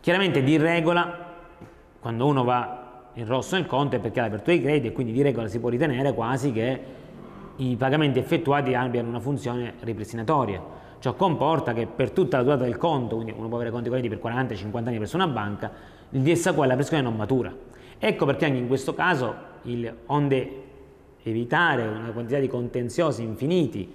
Chiaramente 0.00 0.42
di 0.42 0.56
regola, 0.56 1.34
quando 2.00 2.26
uno 2.26 2.42
va 2.42 3.10
in 3.14 3.26
rosso 3.26 3.56
nel 3.56 3.66
conto 3.66 3.96
è 3.96 3.98
perché 3.98 4.20
ha 4.20 4.22
l'apertura 4.24 4.56
di 4.56 4.62
credito 4.62 4.86
e 4.88 4.92
quindi 4.92 5.12
di 5.12 5.22
regola 5.22 5.46
si 5.46 5.60
può 5.60 5.68
ritenere 5.68 6.14
quasi 6.14 6.50
che 6.50 6.80
i 7.70 7.76
pagamenti 7.76 8.18
effettuati 8.18 8.74
abbiano 8.74 9.08
una 9.08 9.20
funzione 9.20 9.74
ripristinatoria. 9.80 10.80
Ciò 10.98 11.14
comporta 11.14 11.72
che 11.72 11.86
per 11.86 12.10
tutta 12.10 12.38
la 12.38 12.42
durata 12.42 12.64
del 12.64 12.76
conto, 12.76 13.16
quindi 13.16 13.34
uno 13.36 13.48
può 13.48 13.56
avere 13.56 13.70
conti 13.70 13.88
correnti 13.88 14.08
per 14.08 14.20
40-50 14.22 14.86
anni 14.86 14.96
presso 14.98 15.16
una 15.16 15.26
banca, 15.26 15.70
il 16.10 16.20
DSA 16.20 16.52
quale 16.54 16.68
la 16.68 16.74
prescrizione 16.74 17.10
non 17.10 17.18
matura. 17.18 17.54
Ecco 17.98 18.26
perché 18.26 18.44
anche 18.46 18.58
in 18.58 18.66
questo 18.66 18.94
caso, 18.94 19.34
il, 19.62 19.92
onde 20.06 20.62
evitare 21.22 21.86
una 21.86 22.10
quantità 22.10 22.38
di 22.38 22.48
contenziosi 22.48 23.22
infiniti 23.22 23.92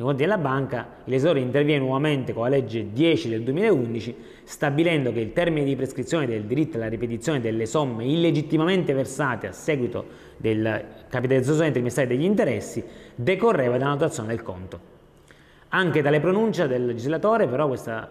nei 0.00 0.06
confronti 0.06 0.22
della 0.22 0.38
banca, 0.38 0.86
il 1.04 1.36
interviene 1.36 1.84
nuovamente 1.84 2.32
con 2.32 2.44
la 2.44 2.48
legge 2.48 2.90
10 2.90 3.28
del 3.28 3.42
2011, 3.42 4.16
stabilendo 4.44 5.12
che 5.12 5.20
il 5.20 5.34
termine 5.34 5.66
di 5.66 5.76
prescrizione 5.76 6.26
del 6.26 6.44
diritto 6.44 6.78
alla 6.78 6.88
ripetizione 6.88 7.38
delle 7.38 7.66
somme 7.66 8.06
illegittimamente 8.06 8.94
versate 8.94 9.46
a 9.46 9.52
seguito 9.52 10.06
del 10.38 10.84
capitalizzazione 11.08 11.70
trimestrale 11.70 12.08
degli 12.08 12.24
interessi 12.24 12.82
decorreva 13.14 13.72
da 13.72 13.78
dall'annotazione 13.80 14.30
del 14.30 14.42
conto. 14.42 14.80
Anche 15.68 16.00
tale 16.00 16.18
pronuncia 16.18 16.66
del 16.66 16.86
legislatore, 16.86 17.46
però, 17.46 17.66
questa 17.68 18.10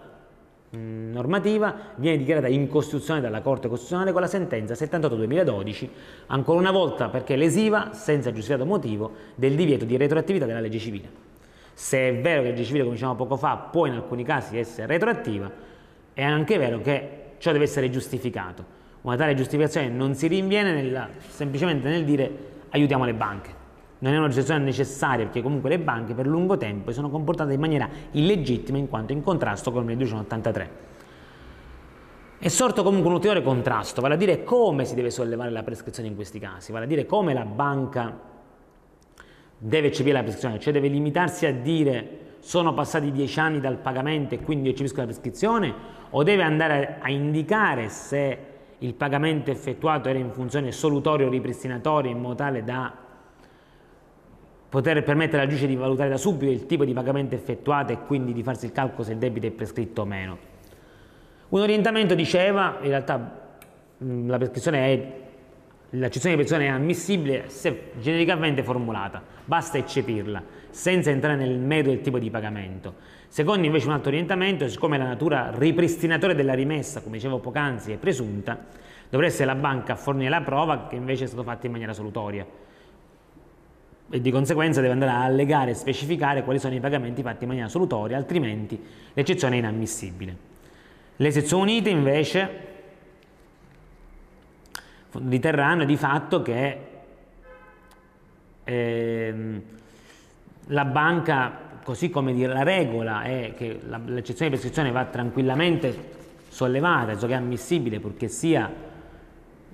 mh, 0.70 0.78
normativa 1.12 1.76
viene 1.96 2.18
dichiarata 2.18 2.48
incostituzionale 2.48 3.26
dalla 3.26 3.42
Corte 3.42 3.68
Costituzionale 3.68 4.12
con 4.12 4.22
la 4.22 4.28
sentenza 4.28 4.76
78-2012, 4.76 5.90
ancora 6.28 6.60
una 6.60 6.72
volta 6.72 7.10
perché 7.10 7.36
lesiva, 7.36 7.94
senza 7.94 8.32
giustificato 8.32 8.68
motivo, 8.68 9.12
del 9.34 9.56
divieto 9.56 9.86
di 9.86 9.98
retroattività 9.98 10.46
della 10.46 10.60
legge 10.60 10.78
civile. 10.78 11.30
Se 11.80 12.10
è 12.10 12.14
vero 12.14 12.42
che 12.42 12.50
legge 12.50 12.66
civile, 12.66 12.84
come 12.84 12.96
dicevamo 12.96 13.18
poco 13.18 13.38
fa, 13.38 13.56
può 13.56 13.86
in 13.86 13.94
alcuni 13.94 14.26
casi 14.26 14.58
essere 14.58 14.86
retroattiva, 14.86 15.50
è 16.14 16.22
anche 16.22 16.58
vero 16.58 16.82
che 16.82 17.36
ciò 17.38 17.54
deve 17.54 17.64
essere 17.64 17.90
giustificato. 17.90 18.66
Una 19.04 19.16
tale 19.16 19.34
giustificazione 19.34 19.88
non 19.88 20.14
si 20.14 20.28
rinviene 20.28 20.74
nella, 20.74 21.08
semplicemente 21.30 21.88
nel 21.88 22.04
dire 22.04 22.32
aiutiamo 22.72 23.06
le 23.06 23.14
banche. 23.14 23.50
Non 24.00 24.12
è 24.12 24.18
una 24.18 24.26
giustificazione 24.26 24.66
necessaria 24.66 25.24
perché 25.24 25.42
comunque 25.42 25.70
le 25.70 25.80
banche 25.80 26.14
per 26.14 26.28
lungo 26.28 26.58
tempo 26.58 26.90
si 26.90 26.98
sono 26.98 27.10
comportate 27.10 27.54
in 27.54 27.62
maniera 27.62 27.88
illegittima 28.12 28.78
in 28.78 28.90
quanto 28.90 29.14
in 29.14 29.24
contrasto 29.24 29.72
con 29.72 29.84
il 29.84 29.88
1283. 29.88 30.72
È 32.40 32.48
sorto 32.50 32.84
comunque 32.84 33.08
un 33.08 33.14
ulteriore 33.14 33.42
contrasto, 33.42 34.02
vale 34.02 34.16
a 34.16 34.18
dire 34.18 34.44
come 34.44 34.84
si 34.84 34.96
deve 34.96 35.12
sollevare 35.12 35.50
la 35.50 35.64
prescrizione 35.64 36.10
in 36.10 36.16
questi 36.16 36.40
casi, 36.40 36.74
vale 36.74 36.84
a 36.84 36.88
dire 36.90 37.06
come 37.06 37.34
la 37.34 37.46
banca 37.46 38.38
deve 39.60 39.88
eccepire 39.88 40.14
la 40.14 40.22
prescrizione, 40.22 40.60
cioè 40.60 40.74
deve 40.74 40.88
limitarsi 40.88 41.46
a 41.46 41.54
dire 41.54 42.18
sono 42.40 42.74
passati 42.74 43.12
dieci 43.12 43.40
anni 43.40 43.60
dal 43.60 43.78
pagamento 43.78 44.34
e 44.34 44.40
quindi 44.40 44.70
eccepisco 44.70 45.00
la 45.00 45.06
prescrizione 45.06 45.74
o 46.12 46.24
deve 46.24 46.42
andare 46.42 46.98
a 47.02 47.10
indicare 47.10 47.90
se 47.90 48.38
il 48.80 48.94
pagamento 48.94 49.52
effettuato 49.52 50.08
era 50.08 50.18
in 50.18 50.32
funzione 50.32 50.72
solutoria 50.72 51.28
o 51.28 51.30
ripristinatoria 51.30 52.10
in 52.10 52.20
modo 52.20 52.36
tale 52.36 52.64
da 52.64 52.94
poter 54.70 55.04
permettere 55.04 55.42
al 55.42 55.50
giudice 55.50 55.68
di 55.68 55.76
valutare 55.76 56.10
da 56.10 56.18
subito 56.18 56.52
il 56.52 56.66
tipo 56.66 56.86
di 56.86 56.94
pagamento 56.94 57.36
effettuato 57.36 57.92
e 57.92 58.00
quindi 58.06 58.32
di 58.32 58.42
farsi 58.42 58.66
il 58.68 58.72
calcolo 58.72 59.04
se 59.04 59.12
il 59.12 59.18
debito 59.18 59.48
è 59.48 59.52
prescritto 59.52 60.04
o 60.04 60.06
meno. 60.06 60.38
Un 61.50 61.62
orientamento 61.62 62.16
diceva, 62.16 62.78
in 62.82 62.90
realtà 62.90 63.48
la 63.98 64.38
prescrizione 64.38 64.86
è 64.86 65.29
L'accezione 65.94 66.36
di 66.36 66.42
persona 66.42 66.64
è 66.66 66.68
ammissibile 66.68 67.50
se 67.50 67.92
genericamente 68.00 68.62
formulata, 68.64 69.24
basta 69.46 69.78
eccepirla, 69.78 70.44
senza 70.70 71.10
entrare 71.10 71.36
nel 71.36 71.58
merito 71.58 71.90
del 71.90 72.02
tipo 72.02 72.20
di 72.20 72.30
pagamento. 72.30 72.96
Secondo 73.28 73.66
invece 73.66 73.88
un 73.88 73.94
altro 73.94 74.10
orientamento, 74.10 74.68
siccome 74.68 74.98
la 74.98 75.06
natura 75.06 75.52
ripristinatoria 75.54 76.36
della 76.36 76.54
rimessa, 76.54 77.02
come 77.02 77.18
dicevo 77.18 77.40
poc'anzi, 77.40 77.92
è 77.92 77.98
presunta, 77.98 78.66
dovrebbe 79.10 79.34
essere 79.34 79.46
la 79.46 79.56
banca 79.56 79.94
a 79.94 79.96
fornire 79.96 80.30
la 80.30 80.42
prova 80.42 80.88
che 80.88 80.96
invece 80.96 81.24
è 81.24 81.28
stato 81.28 81.44
fatto 81.44 81.66
in 81.66 81.72
maniera 81.72 81.94
solutoria 81.94 82.46
e 84.12 84.22
di 84.22 84.32
conseguenza 84.32 84.82
deve 84.82 84.94
andare 84.94 85.12
a 85.12 85.24
allegare 85.24 85.72
e 85.72 85.74
specificare 85.76 86.44
quali 86.44 86.60
sono 86.60 86.74
i 86.74 86.80
pagamenti 86.80 87.22
fatti 87.22 87.44
in 87.44 87.50
maniera 87.50 87.70
solutoria, 87.70 88.18
altrimenti 88.18 88.82
l'eccezione 89.14 89.56
è 89.56 89.60
inammissibile. 89.60 90.36
Le 91.16 91.32
sezioni 91.32 91.72
unite 91.72 91.90
invece 91.90 92.68
riterranno 95.12 95.86
di 95.86 95.98
fatto 95.98 96.42
che 96.42 96.78
ehm, 98.64 99.62
la 100.68 100.86
banca, 100.86 101.52
così 101.84 102.10
come 102.10 102.34
la 102.46 102.64
regola 102.64 103.24
è 103.24 103.54
che 103.56 103.80
l'eccezione 103.82 104.52
di 104.52 104.58
prescrizione 104.58 104.92
va 104.92 105.06
tranquillamente 105.06 106.18
sollevata, 106.50 107.18
ciò 107.18 107.28
che 107.28 107.34
è 107.34 107.38
ammissibile 107.38 108.00
purché 108.00 108.28
sia 108.28 108.72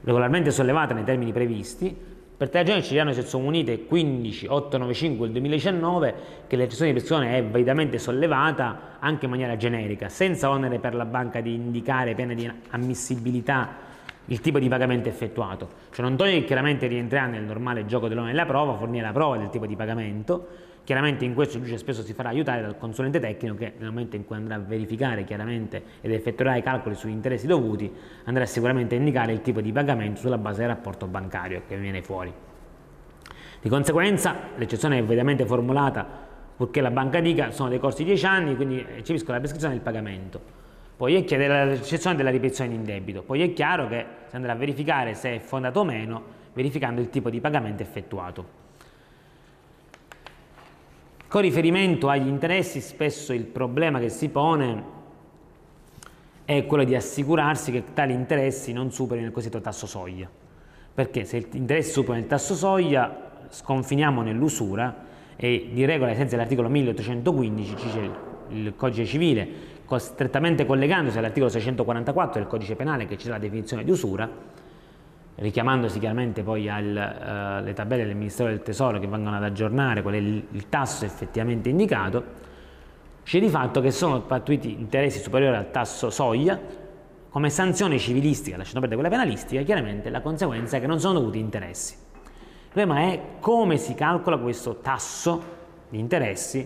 regolarmente 0.01 0.51
sollevata 0.51 0.93
nei 0.93 1.03
termini 1.03 1.33
previsti, 1.33 2.13
per 2.37 2.49
tale 2.49 2.65
ragione 2.65 2.83
ci 2.83 2.91
diranno 2.91 3.09
le 3.11 3.15
sezioni 3.15 3.47
unite 3.47 3.87
15895 3.87 5.23
del 5.25 5.31
2019 5.31 6.15
che 6.47 6.55
l'eccezione 6.57 6.91
di 6.91 6.97
prescrizione 6.97 7.37
è 7.37 7.43
validamente 7.43 7.97
sollevata 7.97 8.97
anche 8.99 9.25
in 9.25 9.31
maniera 9.31 9.55
generica, 9.55 10.09
senza 10.09 10.49
onere 10.49 10.79
per 10.79 10.95
la 10.95 11.05
banca 11.05 11.39
di 11.39 11.53
indicare 11.53 12.13
pene 12.13 12.35
di 12.35 12.49
ammissibilità 12.71 13.84
il 14.25 14.41
tipo 14.41 14.59
di 14.59 14.67
pagamento 14.67 15.09
effettuato. 15.09 15.69
Cioè 15.91 16.03
non 16.03 16.15
toglie 16.15 16.39
che 16.39 16.45
chiaramente 16.45 16.87
rientrerà 16.87 17.25
nel 17.27 17.43
normale 17.43 17.85
gioco 17.85 18.07
dell'onere 18.07 18.33
della 18.33 18.45
prova, 18.45 18.75
fornire 18.75 19.05
la 19.05 19.11
prova 19.11 19.37
del 19.37 19.49
tipo 19.49 19.65
di 19.65 19.75
pagamento, 19.75 20.47
chiaramente 20.83 21.25
in 21.25 21.33
questo 21.33 21.57
il 21.57 21.63
giudice 21.63 21.79
spesso 21.79 22.01
si 22.03 22.13
farà 22.13 22.29
aiutare 22.29 22.61
dal 22.61 22.77
consulente 22.77 23.19
tecnico 23.19 23.55
che 23.55 23.73
nel 23.77 23.89
momento 23.89 24.15
in 24.15 24.25
cui 24.25 24.35
andrà 24.35 24.55
a 24.55 24.59
verificare 24.59 25.23
chiaramente 25.23 25.83
ed 26.01 26.11
effettuerà 26.11 26.55
i 26.55 26.63
calcoli 26.63 26.95
sugli 26.95 27.11
interessi 27.11 27.47
dovuti, 27.47 27.91
andrà 28.25 28.45
sicuramente 28.45 28.95
a 28.95 28.97
indicare 28.97 29.31
il 29.31 29.41
tipo 29.41 29.61
di 29.61 29.71
pagamento 29.71 30.19
sulla 30.21 30.37
base 30.37 30.59
del 30.59 30.69
rapporto 30.69 31.07
bancario 31.07 31.63
che 31.67 31.77
viene 31.77 32.01
fuori. 32.01 32.31
Di 33.61 33.69
conseguenza 33.69 34.35
l'eccezione 34.55 34.99
è 34.99 35.01
ovviamente 35.01 35.45
formulata 35.45 36.23
purché 36.55 36.81
la 36.81 36.91
banca 36.91 37.19
dica 37.19 37.51
sono 37.51 37.69
dei 37.69 37.79
corsi 37.79 38.03
di 38.03 38.09
10 38.09 38.25
anni, 38.25 38.55
quindi 38.55 38.77
eccepisco 38.79 39.31
la 39.31 39.39
prescrizione 39.39 39.73
del 39.73 39.83
pagamento 39.83 40.64
poi 40.97 41.15
è 41.15 41.23
chiaro 41.23 41.47
la 41.47 41.73
ricezione 41.73 42.15
della 42.15 42.29
ripetizione 42.29 42.73
in 42.73 42.83
debito, 42.83 43.21
poi 43.21 43.41
è 43.41 43.53
chiaro 43.53 43.87
che 43.87 44.05
si 44.29 44.35
andrà 44.35 44.53
a 44.53 44.55
verificare 44.55 45.13
se 45.13 45.35
è 45.35 45.39
fondato 45.39 45.81
o 45.81 45.83
meno 45.83 46.33
verificando 46.53 47.01
il 47.01 47.09
tipo 47.09 47.29
di 47.29 47.41
pagamento 47.41 47.83
effettuato. 47.83 48.63
Con 51.27 51.41
riferimento 51.41 52.07
agli 52.07 52.27
interessi 52.27 52.79
spesso 52.79 53.33
il 53.33 53.43
problema 53.43 53.99
che 53.99 54.07
si 54.07 54.29
pone 54.29 54.93
è 56.45 56.65
quello 56.65 56.85
di 56.85 56.95
assicurarsi 56.95 57.71
che 57.71 57.83
tali 57.93 58.13
interessi 58.13 58.71
non 58.71 58.91
superino 58.91 59.27
il 59.27 59.33
cosiddetto 59.33 59.61
tasso 59.61 59.87
soglia, 59.87 60.29
perché 60.93 61.25
se 61.25 61.39
gli 61.39 61.57
interessi 61.57 61.91
superano 61.91 62.23
il 62.23 62.29
tasso 62.29 62.55
soglia 62.55 63.47
sconfiniamo 63.49 64.21
nell'usura 64.21 65.03
e 65.35 65.69
di 65.73 65.83
regola 65.83 66.11
ai 66.11 66.15
sensi 66.15 66.35
dell'articolo 66.35 66.69
1815 66.69 67.75
ci 67.75 67.85
dice 67.85 68.09
il 68.49 68.73
codice 68.77 69.05
civile 69.05 69.73
strettamente 69.97 70.65
collegandosi 70.65 71.17
all'articolo 71.17 71.49
644 71.49 72.39
del 72.39 72.49
codice 72.49 72.75
penale 72.75 73.05
che 73.05 73.17
dà 73.23 73.31
la 73.31 73.37
definizione 73.37 73.83
di 73.83 73.91
usura, 73.91 74.29
richiamandosi 75.35 75.99
chiaramente 75.99 76.43
poi 76.43 76.69
alle 76.69 77.61
uh, 77.69 77.73
tabelle 77.73 78.05
del 78.05 78.15
Ministero 78.15 78.49
del 78.49 78.61
Tesoro 78.61 78.99
che 78.99 79.07
vengono 79.07 79.35
ad 79.35 79.43
aggiornare 79.43 80.01
qual 80.01 80.15
è 80.15 80.17
il, 80.17 80.45
il 80.51 80.69
tasso 80.69 81.05
effettivamente 81.05 81.69
indicato, 81.69 82.23
c'è 83.23 83.39
di 83.39 83.49
fatto 83.49 83.81
che 83.81 83.91
sono 83.91 84.21
pattuiti 84.21 84.71
interessi 84.71 85.19
superiori 85.19 85.55
al 85.55 85.71
tasso 85.71 86.09
soglia 86.09 86.59
come 87.29 87.49
sanzione 87.49 87.97
civilistica, 87.99 88.55
lasciando 88.55 88.79
perdere 88.79 89.01
quella 89.01 89.13
penalistica, 89.13 89.61
chiaramente 89.63 90.09
la 90.09 90.21
conseguenza 90.21 90.77
è 90.77 90.79
che 90.79 90.87
non 90.87 90.99
sono 90.99 91.19
dovuti 91.19 91.37
interessi. 91.37 91.95
Il 91.95 92.71
problema 92.71 93.11
è 93.11 93.21
come 93.39 93.77
si 93.77 93.93
calcola 93.93 94.37
questo 94.37 94.77
tasso 94.77 95.43
di 95.89 95.99
interessi 95.99 96.65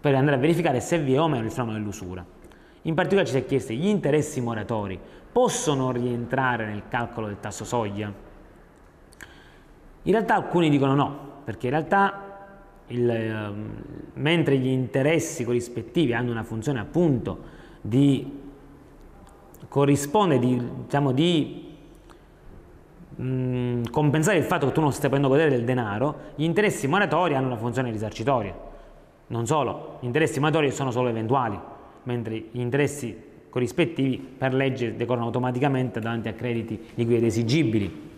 per 0.00 0.14
andare 0.14 0.36
a 0.36 0.40
verificare 0.40 0.80
se 0.80 0.98
vi 0.98 1.14
è 1.14 1.20
o 1.20 1.28
meno 1.28 1.44
il 1.44 1.50
fenomeno 1.50 1.78
dell'usura. 1.78 2.24
In 2.82 2.94
particolare 2.94 3.26
ci 3.26 3.34
si 3.34 3.40
è 3.40 3.46
chiesto 3.46 3.72
gli 3.72 3.86
interessi 3.86 4.40
moratori 4.40 4.98
possono 5.30 5.92
rientrare 5.92 6.66
nel 6.66 6.84
calcolo 6.88 7.26
del 7.26 7.38
tasso 7.40 7.64
soglia? 7.64 8.12
In 10.02 10.12
realtà 10.12 10.34
alcuni 10.34 10.70
dicono 10.70 10.94
no, 10.94 11.18
perché 11.44 11.66
in 11.66 11.72
realtà 11.72 12.24
il, 12.86 13.08
eh, 13.08 13.52
mentre 14.14 14.56
gli 14.56 14.66
interessi 14.66 15.44
corrispettivi 15.44 16.14
hanno 16.14 16.30
una 16.30 16.42
funzione 16.42 16.80
appunto 16.80 17.58
di 17.80 18.38
corrisponde 19.68 20.38
di, 20.38 20.60
diciamo, 20.84 21.12
di 21.12 21.76
mh, 23.14 23.90
compensare 23.90 24.38
il 24.38 24.44
fatto 24.44 24.66
che 24.66 24.72
tu 24.72 24.80
non 24.80 24.92
stai 24.92 25.08
potendo 25.08 25.28
godere 25.28 25.50
del 25.50 25.64
denaro, 25.64 26.32
gli 26.34 26.44
interessi 26.44 26.88
moratori 26.88 27.34
hanno 27.34 27.46
una 27.46 27.56
funzione 27.56 27.90
risarcitoria. 27.90 28.68
Non 29.30 29.46
solo, 29.46 29.98
gli 30.00 30.06
interessi 30.06 30.40
matori 30.40 30.72
sono 30.72 30.90
solo 30.90 31.08
eventuali, 31.08 31.56
mentre 32.02 32.46
gli 32.50 32.58
interessi 32.58 33.16
corrispettivi 33.48 34.18
per 34.18 34.52
legge 34.54 34.96
decorrono 34.96 35.26
automaticamente 35.26 36.00
davanti 36.00 36.28
a 36.28 36.32
crediti 36.32 36.88
liquidi 36.94 37.26
esigibili. 37.26 38.08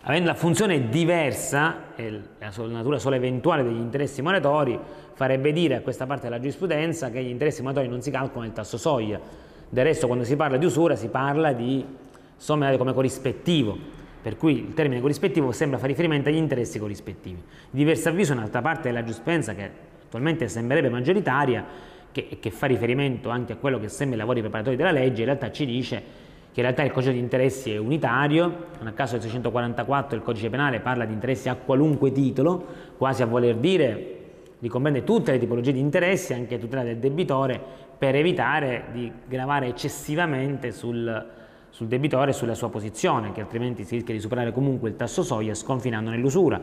Avendo 0.00 0.28
la 0.28 0.34
funzione 0.34 0.88
diversa 0.88 1.94
e 1.94 2.10
la 2.38 2.50
natura 2.68 2.98
solo 2.98 3.16
eventuale 3.16 3.64
degli 3.64 3.76
interessi 3.76 4.22
moratori, 4.22 4.78
farebbe 5.12 5.52
dire 5.52 5.74
a 5.74 5.80
questa 5.82 6.06
parte 6.06 6.22
della 6.24 6.38
giurisprudenza 6.38 7.10
che 7.10 7.22
gli 7.22 7.28
interessi 7.28 7.60
moratori 7.60 7.88
non 7.88 8.00
si 8.00 8.10
calcolano 8.10 8.44
nel 8.44 8.52
tasso 8.52 8.78
soglia. 8.78 9.20
Del 9.68 9.84
resto 9.84 10.06
quando 10.06 10.24
si 10.24 10.36
parla 10.36 10.56
di 10.56 10.64
usura 10.64 10.96
si 10.96 11.08
parla 11.08 11.52
di 11.52 11.84
somme 12.36 12.78
come 12.78 12.94
corrispettivo, 12.94 13.76
per 14.26 14.36
cui 14.36 14.58
il 14.58 14.74
termine 14.74 15.00
corrispettivo 15.00 15.52
sembra 15.52 15.78
fare 15.78 15.90
riferimento 15.90 16.28
agli 16.28 16.34
interessi 16.34 16.80
corrispettivi. 16.80 17.40
Di 17.70 17.78
diverso 17.78 18.08
avviso 18.08 18.32
un'altra 18.32 18.60
parte 18.60 18.88
della 18.88 19.04
giustizia 19.04 19.54
che 19.54 19.70
attualmente 20.04 20.48
sembrerebbe 20.48 20.88
maggioritaria, 20.88 21.64
che, 22.10 22.38
che, 22.40 22.50
fa 22.50 22.66
riferimento 22.66 23.28
anche 23.28 23.52
a 23.52 23.56
quello 23.56 23.78
che 23.78 23.88
sembra 23.88 24.16
i 24.16 24.18
lavori 24.18 24.40
preparatori 24.40 24.74
della 24.74 24.90
legge, 24.90 25.20
in 25.20 25.26
realtà 25.26 25.52
ci 25.52 25.64
dice 25.64 26.02
che 26.50 26.58
in 26.58 26.62
realtà 26.62 26.82
il 26.82 26.90
codice 26.90 27.12
di 27.12 27.20
interessi 27.20 27.70
è 27.70 27.76
unitario, 27.76 28.66
non 28.78 28.88
a 28.88 28.92
caso 28.94 29.12
del 29.12 29.22
644 29.22 30.16
il 30.16 30.24
codice 30.24 30.50
penale 30.50 30.80
parla 30.80 31.04
di 31.04 31.12
interessi 31.12 31.48
a 31.48 31.54
qualunque 31.54 32.10
titolo, 32.10 32.66
quasi 32.96 33.22
a 33.22 33.26
voler 33.26 33.54
dire 33.54 34.14
ricomprende 34.58 35.04
tutte 35.04 35.30
le 35.30 35.38
tipologie 35.38 35.70
di 35.70 35.78
interessi, 35.78 36.32
anche 36.32 36.58
tutela 36.58 36.82
del 36.82 36.96
debitore, 36.96 37.62
per 37.96 38.16
evitare 38.16 38.86
di 38.90 39.08
gravare 39.28 39.68
eccessivamente 39.68 40.72
sul, 40.72 41.26
sul 41.76 41.88
debitore 41.88 42.30
e 42.30 42.32
sulla 42.32 42.54
sua 42.54 42.70
posizione, 42.70 43.32
che 43.32 43.42
altrimenti 43.42 43.84
si 43.84 43.96
rischia 43.96 44.14
di 44.14 44.20
superare 44.20 44.50
comunque 44.50 44.88
il 44.88 44.96
tasso 44.96 45.22
soglia 45.22 45.52
sconfinando 45.52 46.08
nell'usura. 46.08 46.58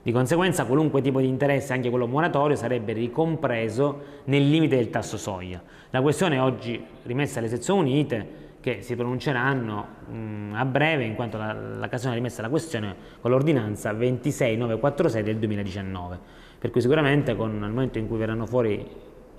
Di 0.00 0.12
conseguenza 0.12 0.64
qualunque 0.64 1.02
tipo 1.02 1.18
di 1.18 1.26
interesse, 1.26 1.72
anche 1.72 1.90
quello 1.90 2.06
moratorio, 2.06 2.54
sarebbe 2.54 2.92
ricompreso 2.92 4.00
nel 4.26 4.48
limite 4.48 4.76
del 4.76 4.90
tasso 4.90 5.16
soglia. 5.16 5.60
La 5.90 6.00
questione 6.00 6.36
è 6.36 6.40
oggi 6.40 6.80
rimessa 7.02 7.40
alle 7.40 7.48
sezioni 7.48 7.90
unite 7.90 8.46
che 8.60 8.80
si 8.82 8.94
pronunceranno 8.94 9.86
mh, 10.06 10.52
a 10.54 10.64
breve 10.64 11.02
in 11.02 11.16
quanto 11.16 11.36
Cassazione 11.36 12.14
ha 12.14 12.16
rimessa 12.16 12.40
la 12.40 12.48
questione 12.48 12.94
con 13.20 13.32
l'ordinanza 13.32 13.92
26946 13.92 15.22
del 15.24 15.36
2019 15.38 16.18
per 16.58 16.70
cui 16.70 16.80
sicuramente 16.80 17.34
con, 17.34 17.58
nel 17.58 17.70
momento 17.70 17.98
in 17.98 18.06
cui 18.06 18.24
fuori, 18.46 18.86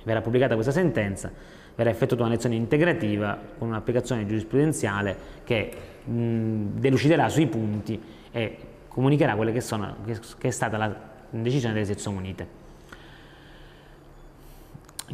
verrà 0.04 0.22
pubblicata 0.22 0.56
questa 0.56 0.72
sentenza 0.72 1.32
verrà 1.80 1.92
effettuata 1.92 2.24
una 2.24 2.34
lezione 2.34 2.56
integrativa 2.56 3.40
con 3.58 3.70
un'applicazione 3.70 4.26
giurisprudenziale 4.26 5.16
che 5.46 5.72
mh, 6.04 6.78
deluciderà 6.78 7.30
sui 7.30 7.48
punti 7.48 7.98
e 8.32 8.58
comunicherà 8.90 9.36
quella 9.36 9.52
che, 9.52 9.62
sono, 9.62 9.96
che, 10.06 10.20
che 10.38 10.50
è 10.50 10.52
stata 10.52 10.76
la 10.76 10.94
decisione 11.30 11.74
delle 11.74 11.86
sezioni 11.86 12.18
unite. 12.18 12.48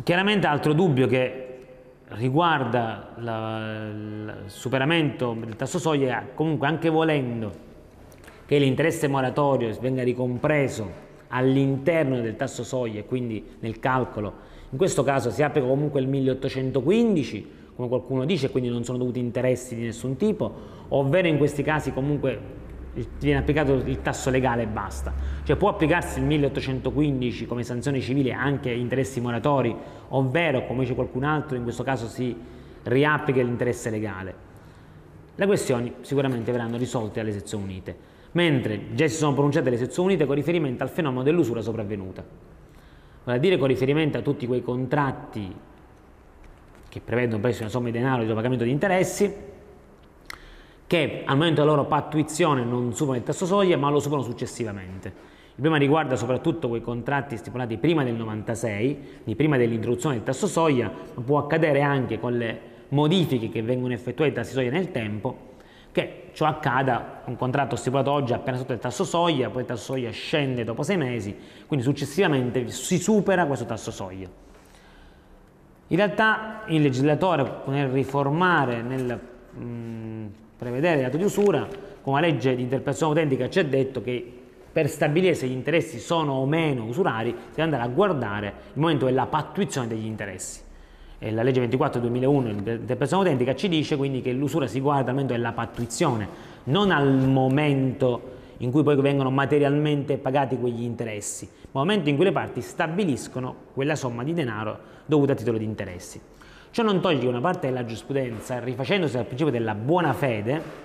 Chiaramente 0.01 0.47
altro 0.47 0.73
dubbio 0.73 1.05
che 1.05 1.59
riguarda 2.07 3.13
il 3.19 4.35
superamento 4.47 5.37
del 5.39 5.55
tasso 5.55 5.77
soglia, 5.77 6.29
comunque 6.33 6.65
anche 6.65 6.89
volendo 6.89 7.53
che 8.47 8.57
l'interesse 8.57 9.07
moratorio 9.07 9.71
venga 9.79 10.01
ricompreso 10.01 11.03
all'interno 11.27 12.21
del 12.21 12.35
tasso 12.35 12.63
soglia 12.63 13.01
e 13.01 13.05
quindi 13.05 13.55
nel 13.59 13.79
calcolo, 13.79 14.53
in 14.75 14.81
questo 14.81 15.03
caso 15.03 15.31
si 15.31 15.41
applica 15.41 15.65
comunque 15.65 16.01
il 16.01 16.07
1815, 16.09 17.49
come 17.77 17.87
qualcuno 17.87 18.25
dice, 18.25 18.49
quindi 18.49 18.69
non 18.69 18.83
sono 18.83 18.97
dovuti 18.97 19.19
interessi 19.19 19.73
di 19.73 19.83
nessun 19.83 20.17
tipo, 20.17 20.53
ovvero 20.89 21.29
in 21.29 21.37
questi 21.37 21.63
casi 21.63 21.93
comunque 21.93 22.37
viene 23.21 23.39
applicato 23.39 23.71
il 23.71 24.01
tasso 24.01 24.29
legale 24.29 24.63
e 24.63 24.67
basta. 24.67 25.13
Cioè 25.43 25.55
può 25.55 25.69
applicarsi 25.69 26.19
il 26.19 26.25
1815 26.25 27.45
come 27.45 27.63
sanzione 27.63 28.01
civile 28.01 28.33
anche 28.33 28.69
interessi 28.69 29.21
moratori, 29.21 29.73
ovvero, 30.09 30.67
come 30.67 30.81
dice 30.81 30.93
qualcun 30.93 31.23
altro, 31.23 31.55
in 31.55 31.63
questo 31.63 31.83
caso 31.83 32.09
si 32.09 32.35
riapplica 32.83 33.41
l'interesse 33.41 33.89
legale. 33.89 34.35
Le 35.35 35.45
questioni 35.45 35.93
sicuramente 36.01 36.51
verranno 36.51 36.75
risolte 36.75 37.21
alle 37.21 37.31
sezioni 37.31 37.63
unite, 37.63 37.95
mentre 38.33 38.93
già 38.93 39.07
si 39.07 39.15
sono 39.15 39.31
pronunciate 39.31 39.69
le 39.69 39.77
sezioni 39.77 40.09
unite 40.09 40.25
con 40.25 40.35
riferimento 40.35 40.83
al 40.83 40.89
fenomeno 40.89 41.23
dell'usura 41.23 41.61
sopravvenuta. 41.61 42.54
Vale 43.25 43.37
a 43.39 43.41
dire 43.41 43.57
con 43.57 43.67
riferimento 43.67 44.19
a 44.19 44.21
tutti 44.21 44.45
quei 44.45 44.61
contratti 44.61 45.53
che 46.87 47.01
prevedono 47.03 47.41
presso 47.41 47.61
una 47.61 47.71
somma 47.71 47.89
di 47.89 47.97
denaro 47.97 48.23
di 48.23 48.31
pagamento 48.31 48.63
di 48.63 48.69
interessi, 48.69 49.33
che 50.85 51.23
al 51.25 51.35
momento 51.35 51.61
della 51.61 51.73
loro 51.73 51.87
pattuizione 51.87 52.63
non 52.63 52.93
superano 52.93 53.17
il 53.17 53.25
tasso 53.25 53.47
soglia 53.47 53.77
ma 53.77 53.89
lo 53.89 53.99
superano 53.99 54.23
successivamente. 54.23 55.07
Il 55.07 55.61
problema 55.61 55.77
riguarda 55.77 56.15
soprattutto 56.15 56.67
quei 56.67 56.81
contratti 56.81 57.35
stipulati 57.35 57.77
prima 57.77 58.03
del 58.03 58.13
96, 58.13 59.21
di 59.23 59.35
prima 59.35 59.57
dell'introduzione 59.57 60.15
del 60.15 60.23
tasso 60.23 60.45
soglia, 60.45 60.91
ma 61.15 61.21
può 61.23 61.39
accadere 61.39 61.81
anche 61.81 62.19
con 62.19 62.37
le 62.37 62.59
modifiche 62.89 63.49
che 63.49 63.63
vengono 63.63 63.93
effettuate 63.93 64.29
ai 64.29 64.35
tassi 64.35 64.53
soglia 64.53 64.69
nel 64.69 64.91
tempo, 64.91 65.53
che 65.91 66.24
ciò 66.35 66.45
accada 66.45 67.21
un 67.25 67.37
contratto 67.37 67.77
stipulato 67.77 68.11
oggi 68.11 68.33
appena 68.33 68.57
sotto 68.57 68.73
il 68.73 68.79
tasso 68.79 69.05
soglia, 69.05 69.49
poi 69.49 69.61
il 69.61 69.67
tasso 69.67 69.93
soglia 69.93 70.11
scende 70.11 70.65
dopo 70.65 70.83
sei 70.83 70.97
mesi, 70.97 71.33
quindi 71.65 71.85
successivamente 71.85 72.67
si 72.67 72.97
supera 72.99 73.45
questo 73.45 73.65
tasso 73.65 73.89
soglia. 73.89 74.27
In 75.87 75.95
realtà 75.95 76.63
il 76.67 76.81
legislatore 76.81 77.61
nel 77.67 77.87
riformare, 77.87 78.81
nel 78.81 79.17
mh, 79.51 80.25
prevedere 80.57 80.97
il 80.97 81.03
dato 81.03 81.15
di 81.15 81.23
usura, 81.23 81.65
con 82.01 82.15
la 82.15 82.19
legge 82.19 82.53
di 82.53 82.63
interpretazione 82.63 83.13
autentica 83.13 83.49
ci 83.49 83.59
ha 83.59 83.63
detto 83.63 84.01
che 84.01 84.41
per 84.73 84.89
stabilire 84.89 85.35
se 85.35 85.47
gli 85.47 85.53
interessi 85.53 85.99
sono 85.99 86.33
o 86.33 86.45
meno 86.45 86.83
usurari 86.83 87.29
si 87.29 87.49
deve 87.51 87.61
andare 87.61 87.83
a 87.83 87.87
guardare 87.87 88.47
il 88.73 88.81
momento 88.81 89.05
della 89.05 89.25
pattuizione 89.25 89.87
degli 89.87 90.05
interessi. 90.05 90.59
E 91.17 91.31
la 91.31 91.43
legge 91.43 91.61
24 91.61 92.01
2001 92.01 92.41
di 92.43 92.49
interpretazione 92.49 93.23
autentica 93.23 93.55
ci 93.55 93.69
dice 93.69 93.95
quindi 93.95 94.21
che 94.21 94.31
l'usura 94.31 94.67
si 94.67 94.79
guarda 94.79 95.09
al 95.09 95.13
momento 95.13 95.33
della 95.33 95.53
pattuizione, 95.53 96.27
non 96.65 96.91
al 96.91 97.13
momento 97.13 98.33
in 98.57 98.71
cui 98.71 98.83
poi 98.83 98.95
vengono 98.95 99.31
materialmente 99.31 100.17
pagati 100.17 100.57
quegli 100.57 100.83
interessi, 100.83 101.49
ma 101.71 101.81
al 101.81 101.87
momento 101.87 102.09
in 102.09 102.15
cui 102.15 102.25
le 102.25 102.31
parti 102.31 102.61
stabiliscono 102.61 103.55
quella 103.73 103.95
somma 103.95 104.23
di 104.23 104.33
denaro 104.33 104.77
dovuta 105.05 105.33
a 105.33 105.35
titolo 105.35 105.57
di 105.57 105.65
interessi. 105.65 106.19
Ciò 106.71 106.83
non 106.83 106.99
toglie 106.99 107.19
che 107.19 107.27
una 107.27 107.39
parte 107.39 107.67
della 107.67 107.85
giurisprudenza, 107.85 108.59
rifacendosi 108.59 109.17
al 109.17 109.25
principio 109.25 109.51
della 109.51 109.75
buona 109.75 110.11
fede 110.13 110.83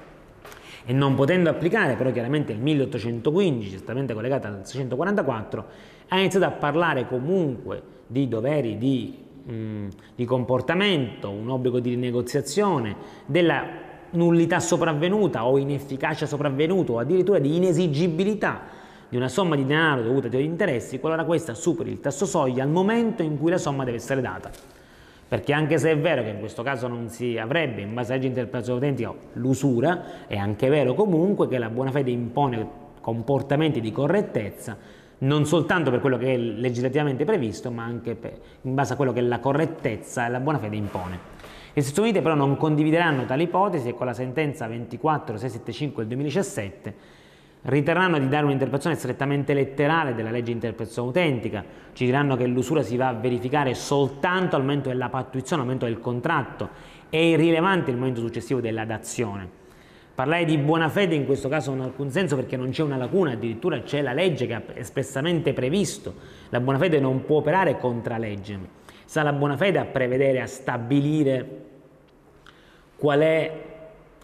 e 0.85 0.93
non 0.93 1.15
potendo 1.15 1.51
applicare 1.51 1.95
però 1.95 2.13
chiaramente 2.13 2.53
il 2.53 2.61
1815, 2.61 3.71
certamente 3.71 4.15
collegato 4.15 4.47
al 4.47 4.61
644, 4.63 5.67
ha 6.09 6.19
iniziato 6.19 6.47
a 6.47 6.51
parlare 6.51 7.07
comunque 7.07 7.83
di 8.07 8.29
doveri 8.29 8.79
di, 8.79 9.19
mm, 9.51 9.89
di 10.15 10.25
comportamento, 10.25 11.31
un 11.31 11.49
obbligo 11.51 11.81
di 11.81 11.97
negoziazione, 11.97 12.97
della 13.27 13.89
nullità 14.11 14.61
sopravvenuta 14.61 15.47
o 15.47 15.59
inefficacia 15.59 16.27
sopravvenuta 16.27 16.93
o 16.93 16.99
addirittura 16.99 17.39
di 17.39 17.57
inesigibilità 17.57 18.79
di 19.09 19.17
una 19.17 19.29
somma 19.29 19.57
di 19.57 19.67
denaro 19.67 20.03
dovuta 20.03 20.29
ai 20.37 20.45
interessi 20.45 21.01
qualora 21.01 21.25
questa 21.25 21.55
superi 21.55 21.91
il 21.91 22.01
tasso 22.01 22.27
soglia 22.27 22.63
al 22.63 22.69
momento 22.69 23.23
in 23.23 23.39
cui 23.39 23.51
la 23.51 23.59
somma 23.59 23.85
deve 23.85 23.97
essere 23.97 24.21
data. 24.21 24.51
Perché 25.27 25.53
anche 25.53 25.79
se 25.79 25.91
è 25.93 25.99
vero 25.99 26.23
che 26.23 26.31
in 26.31 26.39
questo 26.39 26.63
caso 26.63 26.89
non 26.89 27.09
si 27.09 27.39
avrebbe 27.39 27.83
in 27.83 27.95
base 27.95 28.13
a 28.13 28.17
legge 28.17 28.29
interpretazione 28.29 28.81
autentica 28.81 29.15
l'usura, 29.35 30.27
è 30.27 30.37
anche 30.37 30.69
vero 30.69 30.95
comunque 30.95 31.47
che 31.49 31.59
la 31.59 31.69
buona 31.69 31.91
fede 31.91 32.11
impone 32.11 32.69
comportamenti 33.01 33.81
di 33.81 33.93
correttezza 33.93 34.77
non 35.21 35.45
soltanto 35.47 35.91
per 35.91 36.01
quello 36.01 36.17
che 36.17 36.35
è 36.35 36.37
legislativamente 36.37 37.25
previsto, 37.25 37.71
ma 37.71 37.85
anche 37.85 38.15
per, 38.15 38.39
in 38.63 38.75
base 38.75 38.93
a 38.93 38.97
quello 38.97 39.13
che 39.13 39.21
la 39.21 39.39
correttezza 39.39 40.27
e 40.27 40.31
la 40.31 40.41
buona 40.41 40.59
fede 40.59 40.77
impone. 40.77 41.19
Le 41.73 41.83
Stati 41.83 42.01
Uniti 42.01 42.21
però 42.21 42.35
non 42.35 42.57
condivideranno 42.57 43.25
tale 43.25 43.45
ipotesi 43.45 43.89
e 43.89 43.95
con 43.95 44.07
la 44.07 44.15
sentenza 44.15 44.67
24675 44.67 46.03
del 46.03 46.13
2017 46.17 46.95
riterranno 47.63 48.19
di 48.19 48.29
dare 48.29 48.45
un'interpretazione 48.45 48.97
strettamente 48.97 49.53
letterale 49.53 50.15
della 50.15 50.31
legge 50.31 50.45
di 50.47 50.53
interpretazione 50.53 51.09
autentica, 51.09 51.65
ci 51.93 52.07
diranno 52.07 52.37
che 52.37 52.47
l'usura 52.47 52.83
si 52.83 52.97
va 52.97 53.09
a 53.09 53.13
verificare 53.13 53.75
soltanto 53.75 54.57
al 54.57 54.63
momento 54.63 54.89
della 54.89 55.11
pattuizione, 55.11 55.61
al 55.61 55.69
momento 55.69 55.87
del 55.87 56.01
contratto, 56.01 56.71
è 57.11 57.19
irrilevante 57.19 57.91
il 57.91 57.99
momento 57.99 58.21
successivo 58.21 58.61
della 58.61 58.87
dazione. 58.87 59.60
Parlare 60.21 60.45
di 60.45 60.59
buona 60.59 60.91
fede 60.91 61.15
in 61.15 61.25
questo 61.25 61.49
caso 61.49 61.71
non 61.71 61.81
ha 61.81 61.85
alcun 61.85 62.11
senso 62.11 62.37
perché 62.37 62.55
non 62.55 62.69
c'è 62.69 62.83
una 62.83 62.99
lacuna, 62.99 63.31
addirittura 63.31 63.81
c'è 63.81 64.03
la 64.03 64.13
legge 64.13 64.47
che 64.47 64.53
ha 64.53 64.63
espressamente 64.75 65.55
previsto. 65.55 66.13
La 66.51 66.61
buona 66.61 66.79
fede 66.79 67.01
non 67.01 67.25
può 67.25 67.39
operare 67.39 67.79
contra 67.79 68.19
legge. 68.19 68.59
Sta 69.07 69.23
la 69.23 69.33
buona 69.33 69.57
fede 69.57 69.79
a 69.79 69.87
prevedere, 69.87 70.43
a 70.43 70.47
stabilire 70.47 71.61
qual 72.99 73.21
è 73.21 73.65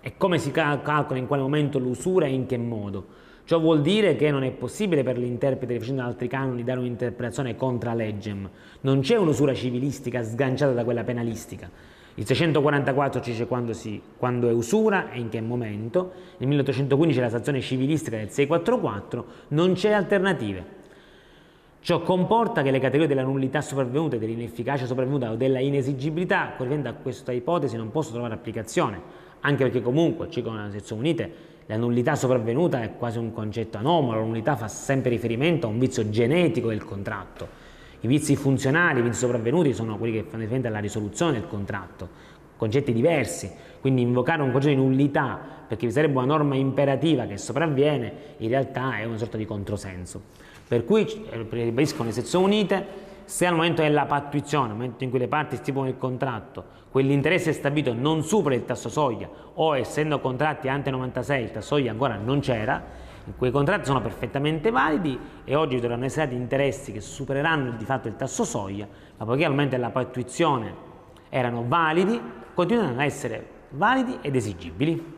e 0.02 0.16
come 0.18 0.36
si 0.36 0.50
calcola 0.50 1.18
in 1.18 1.26
quale 1.26 1.40
momento 1.40 1.78
l'usura 1.78 2.26
e 2.26 2.32
in 2.34 2.44
che 2.44 2.58
modo. 2.58 3.06
Ciò 3.44 3.58
vuol 3.58 3.80
dire 3.80 4.16
che 4.16 4.30
non 4.30 4.42
è 4.42 4.50
possibile 4.50 5.02
per 5.02 5.16
l'interprete, 5.16 5.72
rifacendo 5.72 6.02
altri 6.02 6.28
canoni, 6.28 6.62
dare 6.62 6.80
un'interpretazione 6.80 7.56
contra 7.56 7.94
legem. 7.94 8.50
Non 8.82 9.00
c'è 9.00 9.16
un'usura 9.16 9.54
civilistica 9.54 10.22
sganciata 10.22 10.72
da 10.72 10.84
quella 10.84 11.04
penalistica. 11.04 11.70
Il 12.18 12.24
644 12.24 13.20
ci 13.20 13.32
dice 13.32 13.46
quando, 13.46 13.74
si, 13.74 14.00
quando, 14.16 14.48
è 14.48 14.52
usura 14.52 15.10
e 15.10 15.18
in 15.18 15.28
che 15.28 15.38
momento, 15.42 16.12
nel 16.38 16.48
1815 16.48 17.20
la 17.20 17.28
sanzione 17.28 17.60
civilistica 17.60 18.16
del 18.16 18.30
644, 18.30 19.26
non 19.48 19.74
c'è 19.74 19.92
alternative. 19.92 20.64
Ciò 21.80 22.00
comporta 22.00 22.62
che 22.62 22.70
le 22.70 22.80
categorie 22.80 23.06
della 23.06 23.22
nullità 23.22 23.60
sopravvenuta, 23.60 24.16
dell'inefficacia 24.16 24.86
sopravvenuta 24.86 25.30
o 25.30 25.36
della 25.36 25.60
inesigibilità, 25.60 26.54
corrispondendo 26.56 26.88
a 26.88 26.94
questa 26.94 27.32
ipotesi, 27.32 27.76
non 27.76 27.90
possono 27.90 28.14
trovare 28.14 28.34
applicazione, 28.34 28.98
anche 29.40 29.64
perché 29.64 29.82
comunque, 29.82 30.30
ci 30.30 30.42
con 30.42 30.56
le 30.56 30.70
sezioni 30.70 31.02
unite, 31.02 31.32
la 31.66 31.76
nullità 31.76 32.14
sopravvenuta 32.14 32.82
è 32.82 32.96
quasi 32.96 33.18
un 33.18 33.30
concetto 33.30 33.76
anomalo, 33.76 34.20
la 34.20 34.26
nullità 34.26 34.56
fa 34.56 34.68
sempre 34.68 35.10
riferimento 35.10 35.66
a 35.66 35.70
un 35.70 35.78
vizio 35.78 36.08
genetico 36.08 36.68
del 36.68 36.82
contratto. 36.82 37.65
I 38.00 38.06
vizi 38.06 38.36
funzionali, 38.36 39.00
i 39.00 39.02
vizi 39.02 39.18
sopravvenuti 39.18 39.72
sono 39.72 39.96
quelli 39.96 40.14
che 40.14 40.22
fanno 40.22 40.38
riferimento 40.38 40.68
alla 40.68 40.78
risoluzione 40.78 41.32
del 41.32 41.46
contratto, 41.46 42.08
concetti 42.56 42.92
diversi, 42.92 43.50
quindi 43.80 44.02
invocare 44.02 44.42
un 44.42 44.52
concetto 44.52 44.74
di 44.74 44.80
nullità 44.80 45.54
perché 45.66 45.86
vi 45.86 45.92
sarebbe 45.92 46.16
una 46.18 46.26
norma 46.26 46.54
imperativa 46.54 47.24
che 47.26 47.36
sopravviene, 47.36 48.12
in 48.38 48.48
realtà 48.48 48.98
è 48.98 49.04
una 49.04 49.18
sorta 49.18 49.36
di 49.36 49.44
controsenso. 49.44 50.20
Per 50.66 50.84
cui, 50.84 51.04
eh, 51.30 51.46
ribadiscono 51.48 52.08
le 52.08 52.14
sezioni 52.14 52.44
unite, 52.44 52.86
se 53.24 53.46
al 53.46 53.54
momento 53.54 53.82
della 53.82 54.04
pattuizione, 54.06 54.70
al 54.70 54.76
momento 54.76 55.02
in 55.02 55.10
cui 55.10 55.18
le 55.18 55.28
parti 55.28 55.56
stipulano 55.56 55.90
il 55.90 55.98
contratto, 55.98 56.64
quell'interesse 56.90 57.52
stabilito 57.52 57.92
non 57.92 58.22
supera 58.22 58.54
il 58.54 58.64
tasso 58.64 58.88
soglia 58.88 59.28
o 59.54 59.76
essendo 59.76 60.20
contratti 60.20 60.68
ante 60.68 60.90
96 60.90 61.42
il 61.42 61.50
tasso 61.50 61.74
soglia 61.74 61.90
ancora 61.90 62.16
non 62.16 62.40
c'era, 62.40 62.82
quei 63.36 63.50
contratti 63.50 63.86
sono 63.86 64.00
perfettamente 64.00 64.70
validi 64.70 65.18
e 65.44 65.54
oggi 65.54 65.80
dovranno 65.80 66.04
essere 66.04 66.26
dati 66.26 66.36
interessi 66.36 66.92
che 66.92 67.00
supereranno 67.00 67.72
di 67.72 67.84
fatto 67.84 68.06
il 68.08 68.16
tasso 68.16 68.44
soglia, 68.44 68.86
ma 69.16 69.24
poiché 69.24 69.44
al 69.44 69.50
momento 69.50 69.74
della 69.74 69.90
pattuizione 69.90 70.74
erano 71.28 71.64
validi, 71.66 72.20
continuano 72.54 73.00
a 73.00 73.04
essere 73.04 73.48
validi 73.70 74.18
ed 74.20 74.36
esigibili. 74.36 75.15